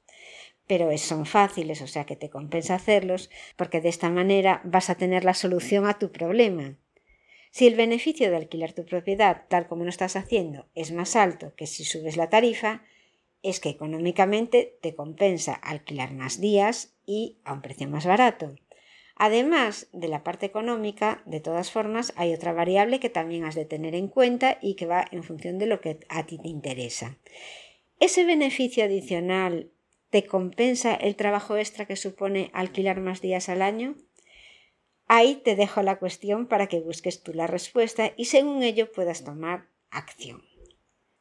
pero 0.68 0.96
son 0.98 1.26
fáciles, 1.26 1.82
o 1.82 1.88
sea 1.88 2.04
que 2.04 2.14
te 2.14 2.30
compensa 2.30 2.76
hacerlos, 2.76 3.30
porque 3.56 3.80
de 3.80 3.88
esta 3.88 4.10
manera 4.10 4.60
vas 4.64 4.90
a 4.90 4.94
tener 4.94 5.25
la 5.25 5.34
solución 5.34 5.87
a 5.87 5.98
tu 5.98 6.12
problema. 6.12 6.76
Si 7.50 7.66
el 7.66 7.75
beneficio 7.75 8.30
de 8.30 8.37
alquilar 8.37 8.75
tu 8.75 8.84
propiedad, 8.84 9.46
tal 9.48 9.66
como 9.66 9.84
lo 9.84 9.90
estás 9.90 10.14
haciendo, 10.14 10.66
es 10.75 10.92
más 10.92 11.16
alto 11.16 11.54
que 11.56 11.66
si 11.66 11.84
subes 11.84 12.18
la 12.18 12.28
tarifa, 12.28 12.82
es 13.42 13.60
que 13.60 13.70
económicamente 13.70 14.78
te 14.82 14.94
compensa 14.94 15.54
alquilar 15.54 16.12
más 16.12 16.40
días 16.40 16.94
y 17.06 17.38
a 17.44 17.54
un 17.54 17.62
precio 17.62 17.88
más 17.88 18.04
barato. 18.04 18.54
Además 19.16 19.88
de 19.92 20.08
la 20.08 20.22
parte 20.22 20.46
económica, 20.46 21.22
de 21.25 21.40
todas 21.40 21.72
formas, 21.72 22.12
hay 22.16 22.34
otra 22.34 22.52
variable 22.52 23.00
que 23.00 23.08
también 23.08 23.44
has 23.44 23.54
de 23.54 23.64
tener 23.64 23.94
en 23.94 24.08
cuenta 24.08 24.58
y 24.60 24.75
que 24.75 24.87
va 24.87 25.06
en 25.10 25.25
función 25.25 25.58
de 25.58 25.66
lo 25.66 25.80
que 25.80 25.98
a 26.08 26.26
ti 26.26 26.38
te 26.38 26.48
interesa. 26.48 27.16
¿Ese 27.98 28.25
beneficio 28.25 28.84
adicional 28.84 29.72
te 30.11 30.27
compensa 30.27 30.95
el 30.95 31.17
trabajo 31.17 31.57
extra 31.57 31.87
que 31.87 31.97
supone 31.97 32.50
alquilar 32.53 33.00
más 33.00 33.21
días 33.21 33.49
al 33.49 33.62
año? 33.62 33.97
Ahí 35.07 35.37
te 35.37 35.57
dejo 35.57 35.83
la 35.83 35.99
cuestión 35.99 36.47
para 36.47 36.67
que 36.67 36.81
busques 36.81 37.23
tú 37.23 37.33
la 37.33 37.47
respuesta 37.47 38.12
y 38.17 38.27
según 38.27 38.62
ello 38.62 38.93
puedas 38.93 39.25
tomar 39.25 39.69
acción. 39.91 40.43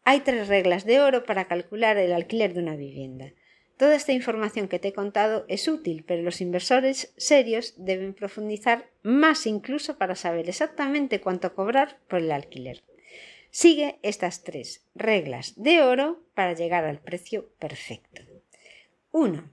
Hay 0.03 0.21
tres 0.21 0.47
reglas 0.47 0.85
de 0.85 1.01
oro 1.01 1.23
para 1.23 1.47
calcular 1.47 1.97
el 1.97 2.13
alquiler 2.13 2.53
de 2.53 2.61
una 2.61 2.75
vivienda. 2.75 3.33
Toda 3.77 3.95
esta 3.95 4.11
información 4.11 4.67
que 4.67 4.79
te 4.79 4.89
he 4.89 4.93
contado 4.93 5.45
es 5.47 5.67
útil, 5.67 6.03
pero 6.07 6.23
los 6.23 6.41
inversores 6.41 7.13
serios 7.15 7.75
deben 7.77 8.13
profundizar 8.13 8.89
más 9.03 9.45
incluso 9.45 9.97
para 9.97 10.15
saber 10.15 10.49
exactamente 10.49 11.21
cuánto 11.21 11.53
cobrar 11.53 11.99
por 12.07 12.19
el 12.19 12.31
alquiler. 12.31 12.83
Sigue 13.51 13.99
estas 14.01 14.43
tres 14.43 14.85
reglas 14.95 15.53
de 15.55 15.81
oro 15.81 16.23
para 16.33 16.53
llegar 16.53 16.85
al 16.85 16.99
precio 16.99 17.49
perfecto. 17.59 18.26
1. 19.17 19.51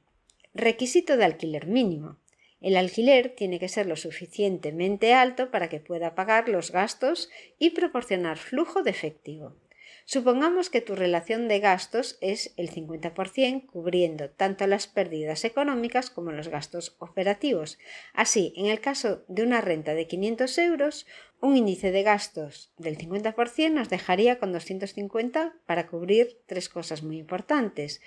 Requisito 0.52 1.16
de 1.16 1.24
alquiler 1.24 1.66
mínimo. 1.66 2.18
El 2.60 2.76
alquiler 2.76 3.30
tiene 3.30 3.58
que 3.58 3.70
ser 3.70 3.86
lo 3.86 3.96
suficientemente 3.96 5.14
alto 5.14 5.50
para 5.50 5.70
que 5.70 5.80
pueda 5.80 6.14
pagar 6.14 6.50
los 6.50 6.70
gastos 6.70 7.30
y 7.58 7.70
proporcionar 7.70 8.36
flujo 8.36 8.82
de 8.82 8.90
efectivo. 8.90 9.56
Supongamos 10.04 10.68
que 10.68 10.82
tu 10.82 10.94
relación 10.94 11.48
de 11.48 11.60
gastos 11.60 12.18
es 12.20 12.52
el 12.58 12.70
50% 12.70 13.64
cubriendo 13.64 14.28
tanto 14.28 14.66
las 14.66 14.86
pérdidas 14.86 15.46
económicas 15.46 16.10
como 16.10 16.30
los 16.30 16.48
gastos 16.48 16.94
operativos. 16.98 17.78
Así, 18.12 18.52
en 18.56 18.66
el 18.66 18.82
caso 18.82 19.24
de 19.28 19.44
una 19.44 19.62
renta 19.62 19.94
de 19.94 20.06
500 20.06 20.58
euros, 20.58 21.06
un 21.40 21.56
índice 21.56 21.90
de 21.90 22.02
gastos 22.02 22.70
del 22.76 22.98
50% 22.98 23.70
nos 23.70 23.88
dejaría 23.88 24.38
con 24.38 24.52
250 24.52 25.54
para 25.64 25.86
cubrir 25.86 26.38
tres 26.44 26.68
cosas 26.68 27.02
muy 27.02 27.16
importantes. 27.16 28.02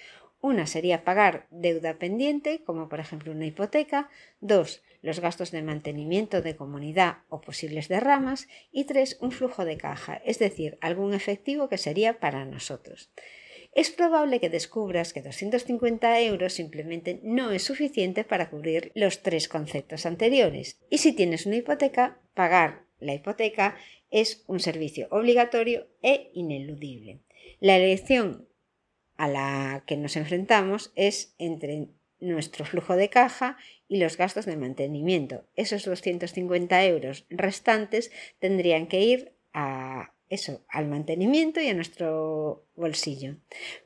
Una 0.48 0.66
sería 0.66 1.04
pagar 1.04 1.46
deuda 1.51 2.00
pendiente, 2.00 2.63
como 2.63 2.88
por 2.88 3.01
ejemplo 3.01 3.34
una 3.34 3.46
hipoteca. 3.46 4.10
Dos, 4.39 4.82
los 5.01 5.20
gastos 5.20 5.51
de 5.51 5.62
mantenimiento 5.62 6.42
de 6.42 6.56
comunidad 6.56 7.18
o 7.27 7.42
posibles 7.42 7.89
derramas. 7.89 8.48
Y 8.72 8.86
tres, 8.86 9.18
un 9.20 9.34
flujo 9.34 9.66
de 9.66 9.75
caja, 9.75 10.22
es 10.24 10.39
decir, 10.39 10.77
algún 10.80 11.13
efectivo 11.13 11.68
que 11.68 11.77
sería 11.77 12.22
para 12.22 12.46
nosotros. 12.46 13.12
Es 13.74 13.92
probable 13.92 14.39
que 14.39 14.50
descubras 14.50 15.12
que 15.12 15.22
250 15.22 16.22
euros 16.22 16.54
simplemente 16.54 17.20
no 17.24 17.51
es 17.51 17.63
suficiente 17.63 18.24
para 18.24 18.50
cubrir 18.50 18.94
los 18.96 19.24
tres 19.24 19.50
conceptos 19.50 20.06
anteriores. 20.06 20.80
Y 20.89 21.00
si 21.00 21.12
tienes 21.12 21.46
una 21.46 21.58
hipoteca, 21.58 22.22
pagar 22.34 22.86
la 23.01 23.13
hipoteca 23.13 23.75
es 24.12 24.46
un 24.48 24.62
servicio 24.62 25.10
obligatorio 25.12 25.88
e 26.01 26.32
ineludible. 26.34 27.20
La 27.60 27.75
elección 27.75 28.47
a 29.18 29.28
la 29.28 29.84
que 29.86 29.98
nos 29.98 30.16
enfrentamos 30.16 30.92
es 30.96 31.36
entre 31.38 31.90
nuestro 32.20 32.66
flujo 32.66 32.96
de 32.96 33.10
caja 33.10 33.58
y 33.88 33.98
los 33.98 34.18
gastos 34.18 34.46
de 34.46 34.58
mantenimiento. 34.58 35.46
Esos 35.56 35.86
250 35.86 36.86
euros 36.86 37.26
restantes 37.30 38.12
tendrían 38.40 38.88
que 38.88 39.02
ir 39.02 39.34
a 39.54 40.14
eso, 40.30 40.62
al 40.68 40.88
mantenimiento 40.88 41.62
y 41.62 41.70
a 41.70 41.74
nuestro 41.74 42.66
bolsillo. 42.76 43.38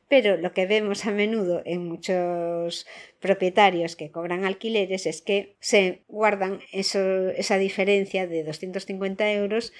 Pero 0.07 0.37
lo 0.37 0.53
que 0.53 0.65
vemos 0.65 1.05
a 1.05 1.11
menudo 1.11 1.61
en 1.65 1.87
muchos 1.87 2.87
propietarios 3.19 3.95
que 3.95 4.11
cobran 4.11 4.43
alquileres 4.43 5.05
es 5.05 5.21
que 5.21 5.55
se 5.59 6.03
guardan 6.07 6.59
esa 6.71 7.57
diferencia 7.57 8.27
de 8.27 8.43
250 8.43 9.31
euros 9.33 9.71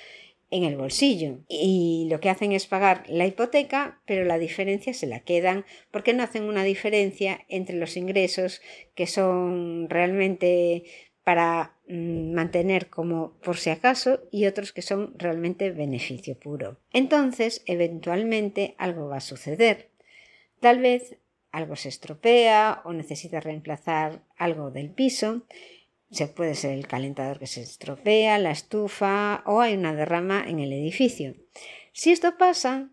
en 0.52 0.64
el 0.64 0.78
bolsillo 0.78 1.40
y 1.48 2.08
lo 2.12 2.20
que 2.20 2.30
hacen 2.30 2.52
es 2.52 2.68
pagar 2.68 3.04
la 3.08 3.26
hipoteca 3.26 4.02
pero 4.06 4.26
la 4.26 4.38
diferencia 4.38 4.94
se 4.94 5.08
la 5.08 5.22
quedan 5.22 5.66
porque 5.90 6.14
no 6.14 6.24
hacen 6.24 6.44
una 6.44 6.64
diferencia 6.64 7.46
entre 7.48 7.78
los 7.78 7.98
ingresos 7.98 8.62
que 8.94 9.08
son 9.08 9.90
realmente 9.90 10.84
para 11.24 11.78
mm, 11.88 12.34
mantener 12.34 12.90
como 12.90 13.38
por 13.40 13.58
si 13.58 13.70
acaso 13.70 14.22
y 14.32 14.46
otros 14.46 14.74
que 14.74 14.82
son 14.82 15.14
realmente 15.18 15.72
beneficio 15.72 16.38
puro. 16.38 16.80
Entonces, 16.94 17.64
eventualmente 17.68 18.76
algo 18.78 19.08
va 19.08 19.18
a 19.18 19.22
suceder. 19.22 19.92
Tal 20.60 20.80
vez 20.80 21.18
algo 21.52 21.76
se 21.76 21.90
estropea 21.90 22.82
o 22.86 22.94
necesita 22.94 23.40
reemplazar 23.40 24.24
algo 24.38 24.72
del 24.72 24.90
piso. 24.90 25.46
Se 26.12 26.28
puede 26.28 26.56
ser 26.56 26.72
el 26.72 26.88
calentador 26.88 27.40
que 27.40 27.48
se 27.48 27.62
estropea, 27.62 28.38
la 28.38 28.52
estufa 28.52 29.44
o 29.46 29.62
hay 29.62 29.76
una 29.76 29.96
derrama 29.96 30.44
en 30.48 30.60
el 30.60 30.74
edificio. 30.74 31.36
Si 31.94 32.12
esto 32.12 32.38
pasa, 32.38 32.92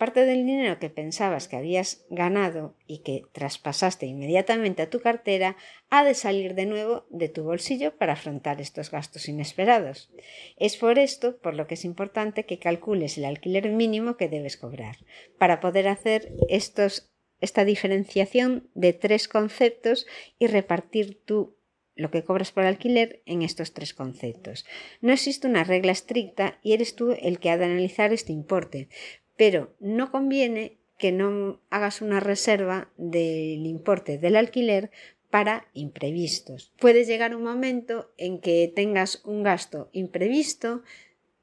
Parte 0.00 0.24
del 0.24 0.46
dinero 0.46 0.78
que 0.78 0.88
pensabas 0.88 1.46
que 1.46 1.56
habías 1.56 2.06
ganado 2.08 2.74
y 2.86 3.00
que 3.00 3.24
traspasaste 3.32 4.06
inmediatamente 4.06 4.80
a 4.80 4.88
tu 4.88 5.00
cartera 5.00 5.58
ha 5.90 6.04
de 6.04 6.14
salir 6.14 6.54
de 6.54 6.64
nuevo 6.64 7.04
de 7.10 7.28
tu 7.28 7.42
bolsillo 7.42 7.94
para 7.98 8.14
afrontar 8.14 8.62
estos 8.62 8.90
gastos 8.90 9.28
inesperados. 9.28 10.10
Es 10.56 10.78
por 10.78 10.98
esto 10.98 11.36
por 11.36 11.52
lo 11.52 11.66
que 11.66 11.74
es 11.74 11.84
importante 11.84 12.46
que 12.46 12.58
calcules 12.58 13.18
el 13.18 13.26
alquiler 13.26 13.68
mínimo 13.68 14.16
que 14.16 14.30
debes 14.30 14.56
cobrar, 14.56 14.96
para 15.36 15.60
poder 15.60 15.86
hacer 15.86 16.32
estos, 16.48 17.10
esta 17.42 17.66
diferenciación 17.66 18.70
de 18.72 18.94
tres 18.94 19.28
conceptos 19.28 20.06
y 20.38 20.46
repartir 20.46 21.20
tú 21.26 21.58
lo 22.00 22.10
que 22.10 22.24
cobras 22.24 22.50
por 22.50 22.64
alquiler 22.64 23.22
en 23.26 23.42
estos 23.42 23.72
tres 23.72 23.94
conceptos. 23.94 24.66
No 25.00 25.12
existe 25.12 25.46
una 25.46 25.64
regla 25.64 25.92
estricta 25.92 26.58
y 26.62 26.72
eres 26.72 26.96
tú 26.96 27.14
el 27.20 27.38
que 27.38 27.50
ha 27.50 27.58
de 27.58 27.66
analizar 27.66 28.12
este 28.12 28.32
importe, 28.32 28.88
pero 29.36 29.74
no 29.80 30.10
conviene 30.10 30.78
que 30.98 31.12
no 31.12 31.60
hagas 31.70 32.02
una 32.02 32.20
reserva 32.20 32.90
del 32.96 33.66
importe 33.66 34.18
del 34.18 34.36
alquiler 34.36 34.90
para 35.30 35.68
imprevistos. 35.72 36.72
Puede 36.78 37.04
llegar 37.04 37.34
un 37.34 37.44
momento 37.44 38.12
en 38.18 38.40
que 38.40 38.70
tengas 38.74 39.22
un 39.24 39.42
gasto 39.42 39.88
imprevisto 39.92 40.82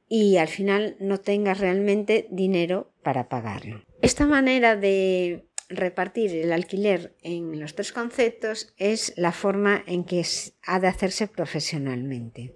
y 0.09 0.37
al 0.37 0.47
final 0.47 0.95
no 0.99 1.19
tengas 1.19 1.59
realmente 1.59 2.27
dinero 2.29 2.91
para 3.03 3.29
pagarlo. 3.29 3.83
Esta 4.01 4.25
manera 4.25 4.75
de 4.75 5.46
repartir 5.69 6.35
el 6.35 6.51
alquiler 6.53 7.15
en 7.21 7.59
los 7.59 7.75
tres 7.75 7.91
conceptos 7.91 8.73
es 8.77 9.13
la 9.17 9.31
forma 9.31 9.83
en 9.87 10.03
que 10.03 10.25
ha 10.65 10.79
de 10.79 10.87
hacerse 10.87 11.27
profesionalmente. 11.27 12.55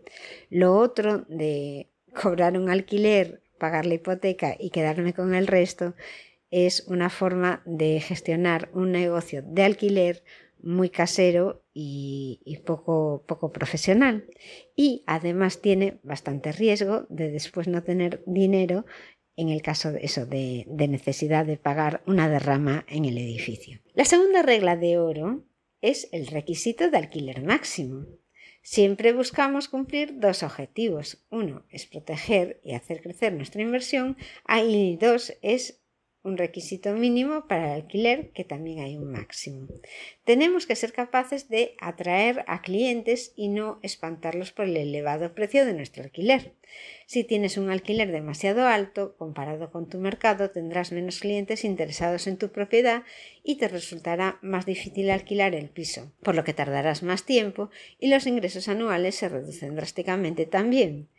Lo 0.49 0.77
otro 0.77 1.25
de 1.27 1.89
cobrar 2.13 2.57
un 2.57 2.69
alquiler 2.69 3.41
pagar 3.57 3.85
la 3.85 3.93
hipoteca 3.93 4.55
y 4.59 4.71
quedarme 4.71 5.13
con 5.13 5.35
el 5.35 5.45
resto 5.45 5.93
es 6.49 6.85
una 6.87 7.09
forma 7.09 7.61
de 7.65 7.99
gestionar 8.01 8.69
un 8.73 8.91
negocio 8.91 9.43
de 9.45 9.63
alquiler 9.63 10.23
muy 10.63 10.89
casero 10.89 11.63
y, 11.73 12.59
poco, 12.65 13.23
poco 13.27 13.51
profesional. 13.51 14.25
Y 14.75 15.03
además 15.05 15.61
tiene 15.61 15.99
bastante 16.03 16.51
riesgo 16.51 17.05
de 17.09 17.31
después 17.31 17.67
no 17.67 17.83
tener 17.83 18.23
dinero 18.25 18.85
en 19.41 19.49
el 19.49 19.61
caso 19.61 19.91
de 19.91 19.99
eso, 20.03 20.25
de, 20.25 20.65
de 20.67 20.87
necesidad 20.87 21.45
de 21.45 21.57
pagar 21.57 22.01
una 22.05 22.29
derrama 22.29 22.85
en 22.87 23.05
el 23.05 23.17
edificio. 23.17 23.79
La 23.93 24.05
segunda 24.05 24.41
regla 24.41 24.75
de 24.75 24.97
oro 24.97 25.43
es 25.81 26.09
el 26.11 26.27
requisito 26.27 26.89
de 26.89 26.97
alquiler 26.97 27.43
máximo. 27.43 28.05
Siempre 28.63 29.11
buscamos 29.11 29.67
cumplir 29.67 30.19
dos 30.19 30.43
objetivos. 30.43 31.25
Uno 31.31 31.65
es 31.69 31.87
proteger 31.87 32.61
y 32.63 32.73
hacer 32.73 33.01
crecer 33.01 33.33
nuestra 33.33 33.61
inversión 33.61 34.17
y 34.47 34.97
dos 34.97 35.33
es 35.41 35.80
un 36.23 36.37
requisito 36.37 36.93
mínimo 36.93 37.47
para 37.47 37.73
el 37.73 37.81
alquiler, 37.81 38.29
que 38.29 38.43
también 38.43 38.79
hay 38.79 38.95
un 38.95 39.11
máximo. 39.11 39.67
Tenemos 40.23 40.65
que 40.65 40.75
ser 40.75 40.93
capaces 40.93 41.49
de 41.49 41.75
atraer 41.79 42.43
a 42.47 42.61
clientes 42.61 43.33
y 43.35 43.47
no 43.47 43.79
espantarlos 43.81 44.51
por 44.51 44.65
el 44.65 44.77
elevado 44.77 45.33
precio 45.33 45.65
de 45.65 45.73
nuestro 45.73 46.03
alquiler. 46.03 46.53
Si 47.05 47.23
tienes 47.23 47.57
un 47.57 47.69
alquiler 47.69 48.11
demasiado 48.11 48.67
alto, 48.67 49.15
comparado 49.17 49.71
con 49.71 49.89
tu 49.89 49.97
mercado, 49.97 50.51
tendrás 50.51 50.91
menos 50.91 51.19
clientes 51.19 51.65
interesados 51.65 52.27
en 52.27 52.37
tu 52.37 52.51
propiedad 52.51 53.03
y 53.43 53.55
te 53.55 53.67
resultará 53.67 54.37
más 54.41 54.65
difícil 54.65 55.09
alquilar 55.09 55.55
el 55.55 55.69
piso, 55.69 56.11
por 56.21 56.35
lo 56.35 56.43
que 56.43 56.53
tardarás 56.53 57.03
más 57.03 57.25
tiempo 57.25 57.69
y 57.99 58.07
los 58.07 58.27
ingresos 58.27 58.67
anuales 58.67 59.15
se 59.15 59.27
reducen 59.27 59.75
drásticamente 59.75 60.45
también 60.45 61.09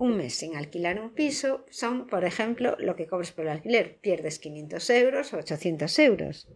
un 0.00 0.16
mes 0.16 0.34
sin 0.34 0.56
alquilar 0.56 0.98
un 0.98 1.10
piso 1.10 1.66
son, 1.68 2.06
por 2.06 2.24
ejemplo, 2.24 2.74
lo 2.78 2.96
que 2.96 3.06
cobres 3.06 3.32
por 3.32 3.44
el 3.44 3.50
alquiler. 3.50 3.98
Pierdes 4.00 4.38
500 4.38 4.90
euros 4.90 5.34
o 5.34 5.36
800 5.36 5.98
euros. 5.98 6.48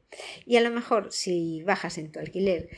Y 0.46 0.56
a 0.56 0.62
lo 0.62 0.70
mejor 0.70 1.12
si 1.12 1.62
bajas 1.62 1.98
en 1.98 2.10
tu 2.10 2.20
alquiler 2.20 2.70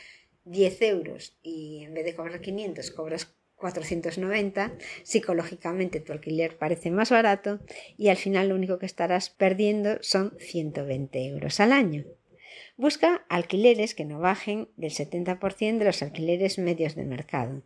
10 0.45 0.83
euros 0.83 1.39
y 1.41 1.85
en 1.85 1.95
vez 1.95 2.05
de 2.05 2.17
cobrar 2.17 2.41
500 2.41 2.91
cobras 2.91 3.33
490, 3.55 4.77
psicológicamente 5.05 6.01
tu 6.01 6.13
alquiler 6.13 6.59
parece 6.59 6.91
más 6.91 7.11
barato 7.11 7.61
y 7.97 8.09
al 8.09 8.17
final 8.17 8.49
lo 8.49 8.57
único 8.57 8.81
que 8.81 8.87
estarás 8.87 9.31
perdiendo 9.31 9.99
son 10.01 10.35
120 10.41 11.29
euros 11.29 11.61
al 11.61 11.71
año. 11.71 12.05
Busca 12.79 13.25
alquileres 13.31 13.95
que 13.95 14.05
no 14.05 14.19
bajen 14.19 14.69
del 14.77 14.91
70% 14.91 15.79
de 15.79 15.85
los 15.87 16.03
alquileres 16.03 16.59
medios 16.59 16.95
de 16.95 17.05
mercado. 17.05 17.63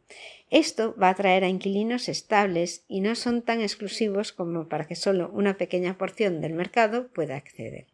Esto 0.51 0.95
va 1.03 1.09
a 1.09 1.11
atraer 1.11 1.43
a 1.43 1.49
inquilinos 1.49 2.09
estables 2.09 2.85
y 2.87 3.01
no 3.01 3.17
son 3.17 3.43
tan 3.43 3.61
exclusivos 3.61 4.33
como 4.33 4.69
para 4.69 4.87
que 4.87 4.95
solo 4.95 5.29
una 5.33 5.57
pequeña 5.57 5.99
porción 5.99 6.41
del 6.41 6.53
mercado 6.53 7.09
pueda 7.09 7.35
acceder. 7.35 7.89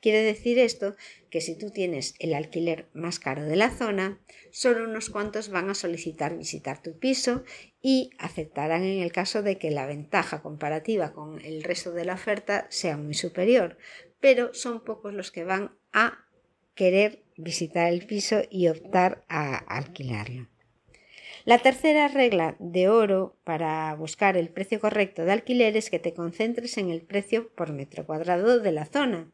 Quiere 0.00 0.22
decir 0.22 0.58
esto 0.58 0.96
que 1.28 1.42
si 1.42 1.54
tú 1.54 1.70
tienes 1.70 2.14
el 2.18 2.32
alquiler 2.32 2.86
más 2.94 3.18
caro 3.18 3.44
de 3.44 3.56
la 3.56 3.68
zona, 3.68 4.22
solo 4.50 4.84
unos 4.84 5.10
cuantos 5.10 5.50
van 5.50 5.68
a 5.68 5.74
solicitar 5.74 6.38
visitar 6.38 6.82
tu 6.82 6.98
piso 6.98 7.44
y 7.82 8.08
aceptarán 8.18 8.84
en 8.84 9.02
el 9.02 9.12
caso 9.12 9.42
de 9.42 9.58
que 9.58 9.70
la 9.70 9.84
ventaja 9.84 10.40
comparativa 10.40 11.12
con 11.12 11.42
el 11.44 11.62
resto 11.62 11.92
de 11.92 12.06
la 12.06 12.14
oferta 12.14 12.66
sea 12.70 12.96
muy 12.96 13.12
superior, 13.12 13.76
pero 14.18 14.54
son 14.54 14.82
pocos 14.82 15.12
los 15.12 15.30
que 15.30 15.44
van 15.44 15.76
a 15.92 16.23
querer 16.74 17.22
visitar 17.36 17.92
el 17.92 18.06
piso 18.06 18.42
y 18.50 18.68
optar 18.68 19.24
a 19.28 19.56
alquilarlo. 19.56 20.48
La 21.44 21.58
tercera 21.58 22.08
regla 22.08 22.56
de 22.58 22.88
oro 22.88 23.36
para 23.44 23.94
buscar 23.96 24.36
el 24.36 24.48
precio 24.48 24.80
correcto 24.80 25.24
de 25.24 25.32
alquiler 25.32 25.76
es 25.76 25.90
que 25.90 25.98
te 25.98 26.14
concentres 26.14 26.78
en 26.78 26.90
el 26.90 27.02
precio 27.02 27.50
por 27.54 27.72
metro 27.72 28.06
cuadrado 28.06 28.60
de 28.60 28.72
la 28.72 28.86
zona. 28.86 29.30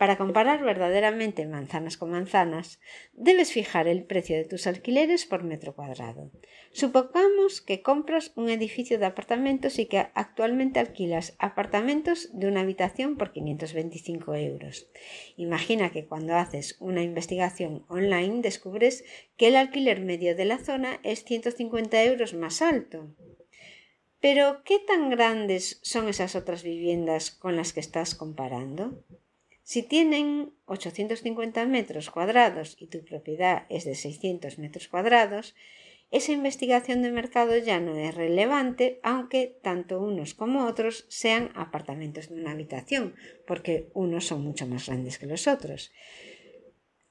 Para 0.00 0.16
comparar 0.16 0.64
verdaderamente 0.64 1.46
manzanas 1.46 1.98
con 1.98 2.12
manzanas, 2.12 2.80
debes 3.12 3.52
fijar 3.52 3.86
el 3.86 4.04
precio 4.04 4.34
de 4.34 4.46
tus 4.46 4.66
alquileres 4.66 5.26
por 5.26 5.44
metro 5.44 5.74
cuadrado. 5.74 6.30
Supongamos 6.72 7.60
que 7.60 7.82
compras 7.82 8.32
un 8.34 8.48
edificio 8.48 8.98
de 8.98 9.04
apartamentos 9.04 9.78
y 9.78 9.84
que 9.84 9.98
actualmente 9.98 10.80
alquilas 10.80 11.36
apartamentos 11.38 12.30
de 12.32 12.46
una 12.48 12.62
habitación 12.62 13.18
por 13.18 13.30
525 13.32 14.34
euros. 14.36 14.88
Imagina 15.36 15.92
que 15.92 16.06
cuando 16.06 16.34
haces 16.34 16.78
una 16.80 17.02
investigación 17.02 17.84
online 17.88 18.40
descubres 18.40 19.04
que 19.36 19.48
el 19.48 19.56
alquiler 19.56 20.00
medio 20.00 20.34
de 20.34 20.46
la 20.46 20.56
zona 20.56 20.98
es 21.02 21.24
150 21.24 22.02
euros 22.04 22.32
más 22.32 22.62
alto. 22.62 23.14
Pero, 24.18 24.62
¿qué 24.64 24.78
tan 24.78 25.10
grandes 25.10 25.78
son 25.82 26.08
esas 26.08 26.36
otras 26.36 26.62
viviendas 26.62 27.30
con 27.30 27.54
las 27.54 27.74
que 27.74 27.80
estás 27.80 28.14
comparando? 28.14 29.04
Si 29.70 29.84
tienen 29.84 30.52
850 30.64 31.64
metros 31.66 32.10
cuadrados 32.10 32.76
y 32.80 32.88
tu 32.88 33.04
propiedad 33.04 33.66
es 33.68 33.84
de 33.84 33.94
600 33.94 34.58
metros 34.58 34.88
cuadrados, 34.88 35.54
esa 36.10 36.32
investigación 36.32 37.02
de 37.02 37.12
mercado 37.12 37.56
ya 37.56 37.78
no 37.78 37.96
es 37.96 38.12
relevante, 38.16 38.98
aunque 39.04 39.60
tanto 39.62 40.00
unos 40.00 40.34
como 40.34 40.66
otros 40.66 41.06
sean 41.08 41.52
apartamentos 41.54 42.30
de 42.30 42.40
una 42.40 42.50
habitación, 42.50 43.14
porque 43.46 43.92
unos 43.94 44.26
son 44.26 44.42
mucho 44.42 44.66
más 44.66 44.88
grandes 44.88 45.18
que 45.18 45.26
los 45.26 45.46
otros. 45.46 45.92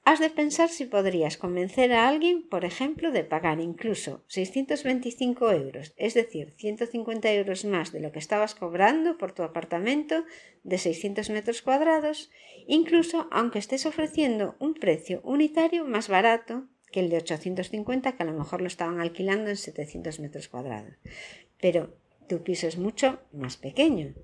Has 0.04 0.18
de 0.18 0.30
pensar 0.30 0.70
si 0.70 0.86
podrías 0.86 1.36
convencer 1.36 1.92
a 1.92 2.08
alguien, 2.08 2.42
por 2.48 2.64
ejemplo, 2.64 3.12
de 3.12 3.22
pagar 3.22 3.60
incluso 3.60 4.24
625 4.28 5.52
euros, 5.52 5.92
es 5.96 6.14
decir, 6.14 6.52
150 6.56 7.32
euros 7.32 7.64
más 7.64 7.92
de 7.92 8.00
lo 8.00 8.10
que 8.10 8.18
estabas 8.18 8.54
cobrando 8.54 9.18
por 9.18 9.32
tu 9.32 9.42
apartamento 9.42 10.24
de 10.64 10.78
600 10.78 11.28
metros 11.30 11.62
cuadrados, 11.62 12.30
incluso 12.66 13.28
aunque 13.30 13.58
estés 13.58 13.84
ofreciendo 13.86 14.56
un 14.58 14.74
precio 14.74 15.20
unitario 15.22 15.84
más 15.84 16.08
barato 16.08 16.66
que 16.90 17.00
el 17.00 17.10
de 17.10 17.18
850, 17.18 18.16
que 18.16 18.22
a 18.22 18.26
lo 18.26 18.32
mejor 18.32 18.62
lo 18.62 18.66
estaban 18.66 19.00
alquilando 19.00 19.50
en 19.50 19.56
700 19.56 20.18
metros 20.18 20.48
cuadrados. 20.48 20.94
Pero 21.60 21.94
tu 22.26 22.42
piso 22.42 22.66
es 22.66 22.78
mucho 22.78 23.20
más 23.32 23.56
pequeño. 23.56 24.14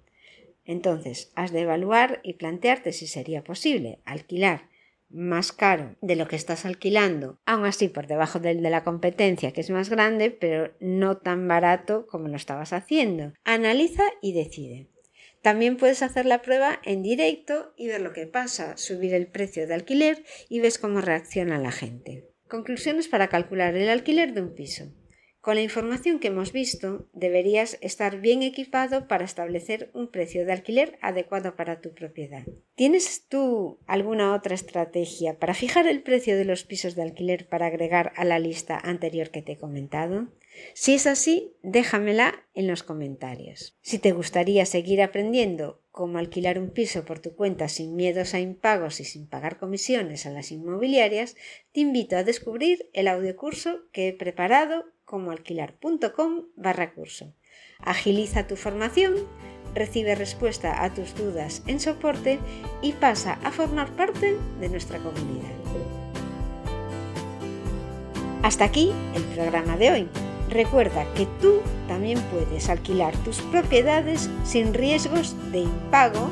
Entonces, 0.64 1.30
has 1.36 1.52
de 1.52 1.60
evaluar 1.60 2.20
y 2.24 2.32
plantearte 2.34 2.92
si 2.92 3.06
sería 3.06 3.44
posible 3.44 4.00
alquilar 4.04 4.68
más 5.08 5.52
caro 5.52 5.96
de 6.00 6.16
lo 6.16 6.28
que 6.28 6.36
estás 6.36 6.64
alquilando, 6.64 7.38
aún 7.46 7.64
así 7.64 7.88
por 7.88 8.06
debajo 8.06 8.38
del 8.38 8.62
de 8.62 8.70
la 8.70 8.84
competencia 8.84 9.52
que 9.52 9.60
es 9.60 9.70
más 9.70 9.90
grande, 9.90 10.30
pero 10.30 10.74
no 10.80 11.18
tan 11.18 11.46
barato 11.48 12.06
como 12.06 12.28
lo 12.28 12.36
estabas 12.36 12.72
haciendo. 12.72 13.32
Analiza 13.44 14.04
y 14.22 14.32
decide. 14.32 14.88
También 15.42 15.76
puedes 15.76 16.02
hacer 16.02 16.26
la 16.26 16.42
prueba 16.42 16.80
en 16.84 17.02
directo 17.02 17.72
y 17.76 17.86
ver 17.86 18.00
lo 18.00 18.12
que 18.12 18.26
pasa, 18.26 18.76
subir 18.76 19.14
el 19.14 19.28
precio 19.28 19.66
de 19.66 19.74
alquiler 19.74 20.24
y 20.48 20.60
ves 20.60 20.78
cómo 20.78 21.00
reacciona 21.00 21.58
la 21.58 21.70
gente. 21.70 22.28
Conclusiones 22.48 23.08
para 23.08 23.28
calcular 23.28 23.76
el 23.76 23.88
alquiler 23.88 24.32
de 24.34 24.40
un 24.40 24.54
piso. 24.54 24.86
Con 25.46 25.54
la 25.54 25.62
información 25.62 26.18
que 26.18 26.26
hemos 26.26 26.50
visto, 26.50 27.08
deberías 27.12 27.78
estar 27.80 28.20
bien 28.20 28.42
equipado 28.42 29.06
para 29.06 29.24
establecer 29.24 29.90
un 29.94 30.08
precio 30.08 30.44
de 30.44 30.50
alquiler 30.50 30.98
adecuado 31.02 31.54
para 31.54 31.80
tu 31.80 31.94
propiedad. 31.94 32.44
¿Tienes 32.74 33.28
tú 33.28 33.78
alguna 33.86 34.34
otra 34.34 34.56
estrategia 34.56 35.38
para 35.38 35.54
fijar 35.54 35.86
el 35.86 36.02
precio 36.02 36.36
de 36.36 36.46
los 36.46 36.64
pisos 36.64 36.96
de 36.96 37.02
alquiler 37.02 37.48
para 37.48 37.66
agregar 37.66 38.12
a 38.16 38.24
la 38.24 38.40
lista 38.40 38.76
anterior 38.76 39.30
que 39.30 39.40
te 39.40 39.52
he 39.52 39.56
comentado? 39.56 40.26
Si 40.74 40.94
es 40.94 41.06
así, 41.06 41.54
déjamela 41.62 42.44
en 42.54 42.66
los 42.66 42.82
comentarios. 42.82 43.78
Si 43.82 44.00
te 44.00 44.10
gustaría 44.10 44.66
seguir 44.66 45.00
aprendiendo 45.00 45.80
cómo 45.92 46.18
alquilar 46.18 46.58
un 46.58 46.70
piso 46.70 47.04
por 47.04 47.20
tu 47.20 47.36
cuenta 47.36 47.68
sin 47.68 47.94
miedos 47.94 48.34
a 48.34 48.40
impagos 48.40 48.98
y 48.98 49.04
sin 49.04 49.28
pagar 49.28 49.58
comisiones 49.58 50.26
a 50.26 50.30
las 50.30 50.50
inmobiliarias, 50.50 51.36
te 51.70 51.82
invito 51.82 52.16
a 52.16 52.24
descubrir 52.24 52.90
el 52.94 53.06
audiocurso 53.06 53.82
que 53.92 54.08
he 54.08 54.12
preparado 54.12 54.95
como 55.06 55.30
alquilar.com 55.30 56.48
barra 56.56 56.92
curso. 56.92 57.32
Agiliza 57.80 58.46
tu 58.46 58.56
formación, 58.56 59.14
recibe 59.74 60.14
respuesta 60.14 60.84
a 60.84 60.92
tus 60.92 61.14
dudas 61.14 61.62
en 61.66 61.80
soporte 61.80 62.38
y 62.82 62.92
pasa 62.92 63.38
a 63.42 63.50
formar 63.50 63.88
parte 63.96 64.36
de 64.60 64.68
nuestra 64.68 64.98
comunidad. 64.98 65.54
Hasta 68.42 68.64
aquí 68.64 68.92
el 69.14 69.22
programa 69.22 69.76
de 69.76 69.90
hoy. 69.90 70.08
Recuerda 70.50 71.04
que 71.14 71.26
tú 71.40 71.60
también 71.88 72.20
puedes 72.30 72.68
alquilar 72.68 73.16
tus 73.24 73.40
propiedades 73.42 74.30
sin 74.44 74.74
riesgos 74.74 75.34
de 75.50 75.60
impago 75.60 76.28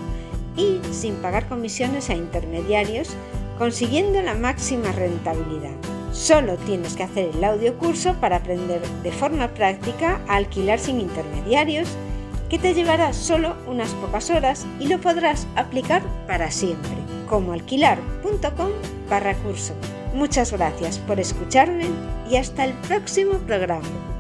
y 0.57 0.79
sin 0.93 1.17
pagar 1.17 1.49
comisiones 1.49 2.11
a 2.11 2.15
intermediarios, 2.15 3.17
consiguiendo 3.59 4.23
la 4.23 4.35
máxima 4.35 4.93
rentabilidad. 4.93 5.94
Solo 6.15 6.57
tienes 6.59 6.95
que 6.95 7.03
hacer 7.03 7.35
el 7.35 7.43
audio 7.43 7.77
curso 7.77 8.15
para 8.15 8.37
aprender 8.37 8.81
de 9.03 9.11
forma 9.11 9.49
práctica 9.49 10.21
a 10.29 10.37
alquilar 10.37 10.79
sin 10.79 11.01
intermediarios, 11.01 11.89
que 12.49 12.59
te 12.59 12.73
llevará 12.73 13.13
solo 13.13 13.57
unas 13.67 13.91
pocas 13.95 14.31
horas 14.31 14.65
y 14.79 14.87
lo 14.87 15.01
podrás 15.01 15.49
aplicar 15.57 16.03
para 16.29 16.53
siempre, 16.53 16.93
como 17.29 17.53
alquilar.com 17.53 18.71
barra 19.11 19.35
curso. 19.35 19.75
Muchas 20.15 20.53
gracias 20.53 20.99
por 20.99 21.19
escucharme 21.19 21.87
y 22.31 22.37
hasta 22.37 22.65
el 22.65 22.75
próximo 22.75 23.33
programa. 23.39 24.14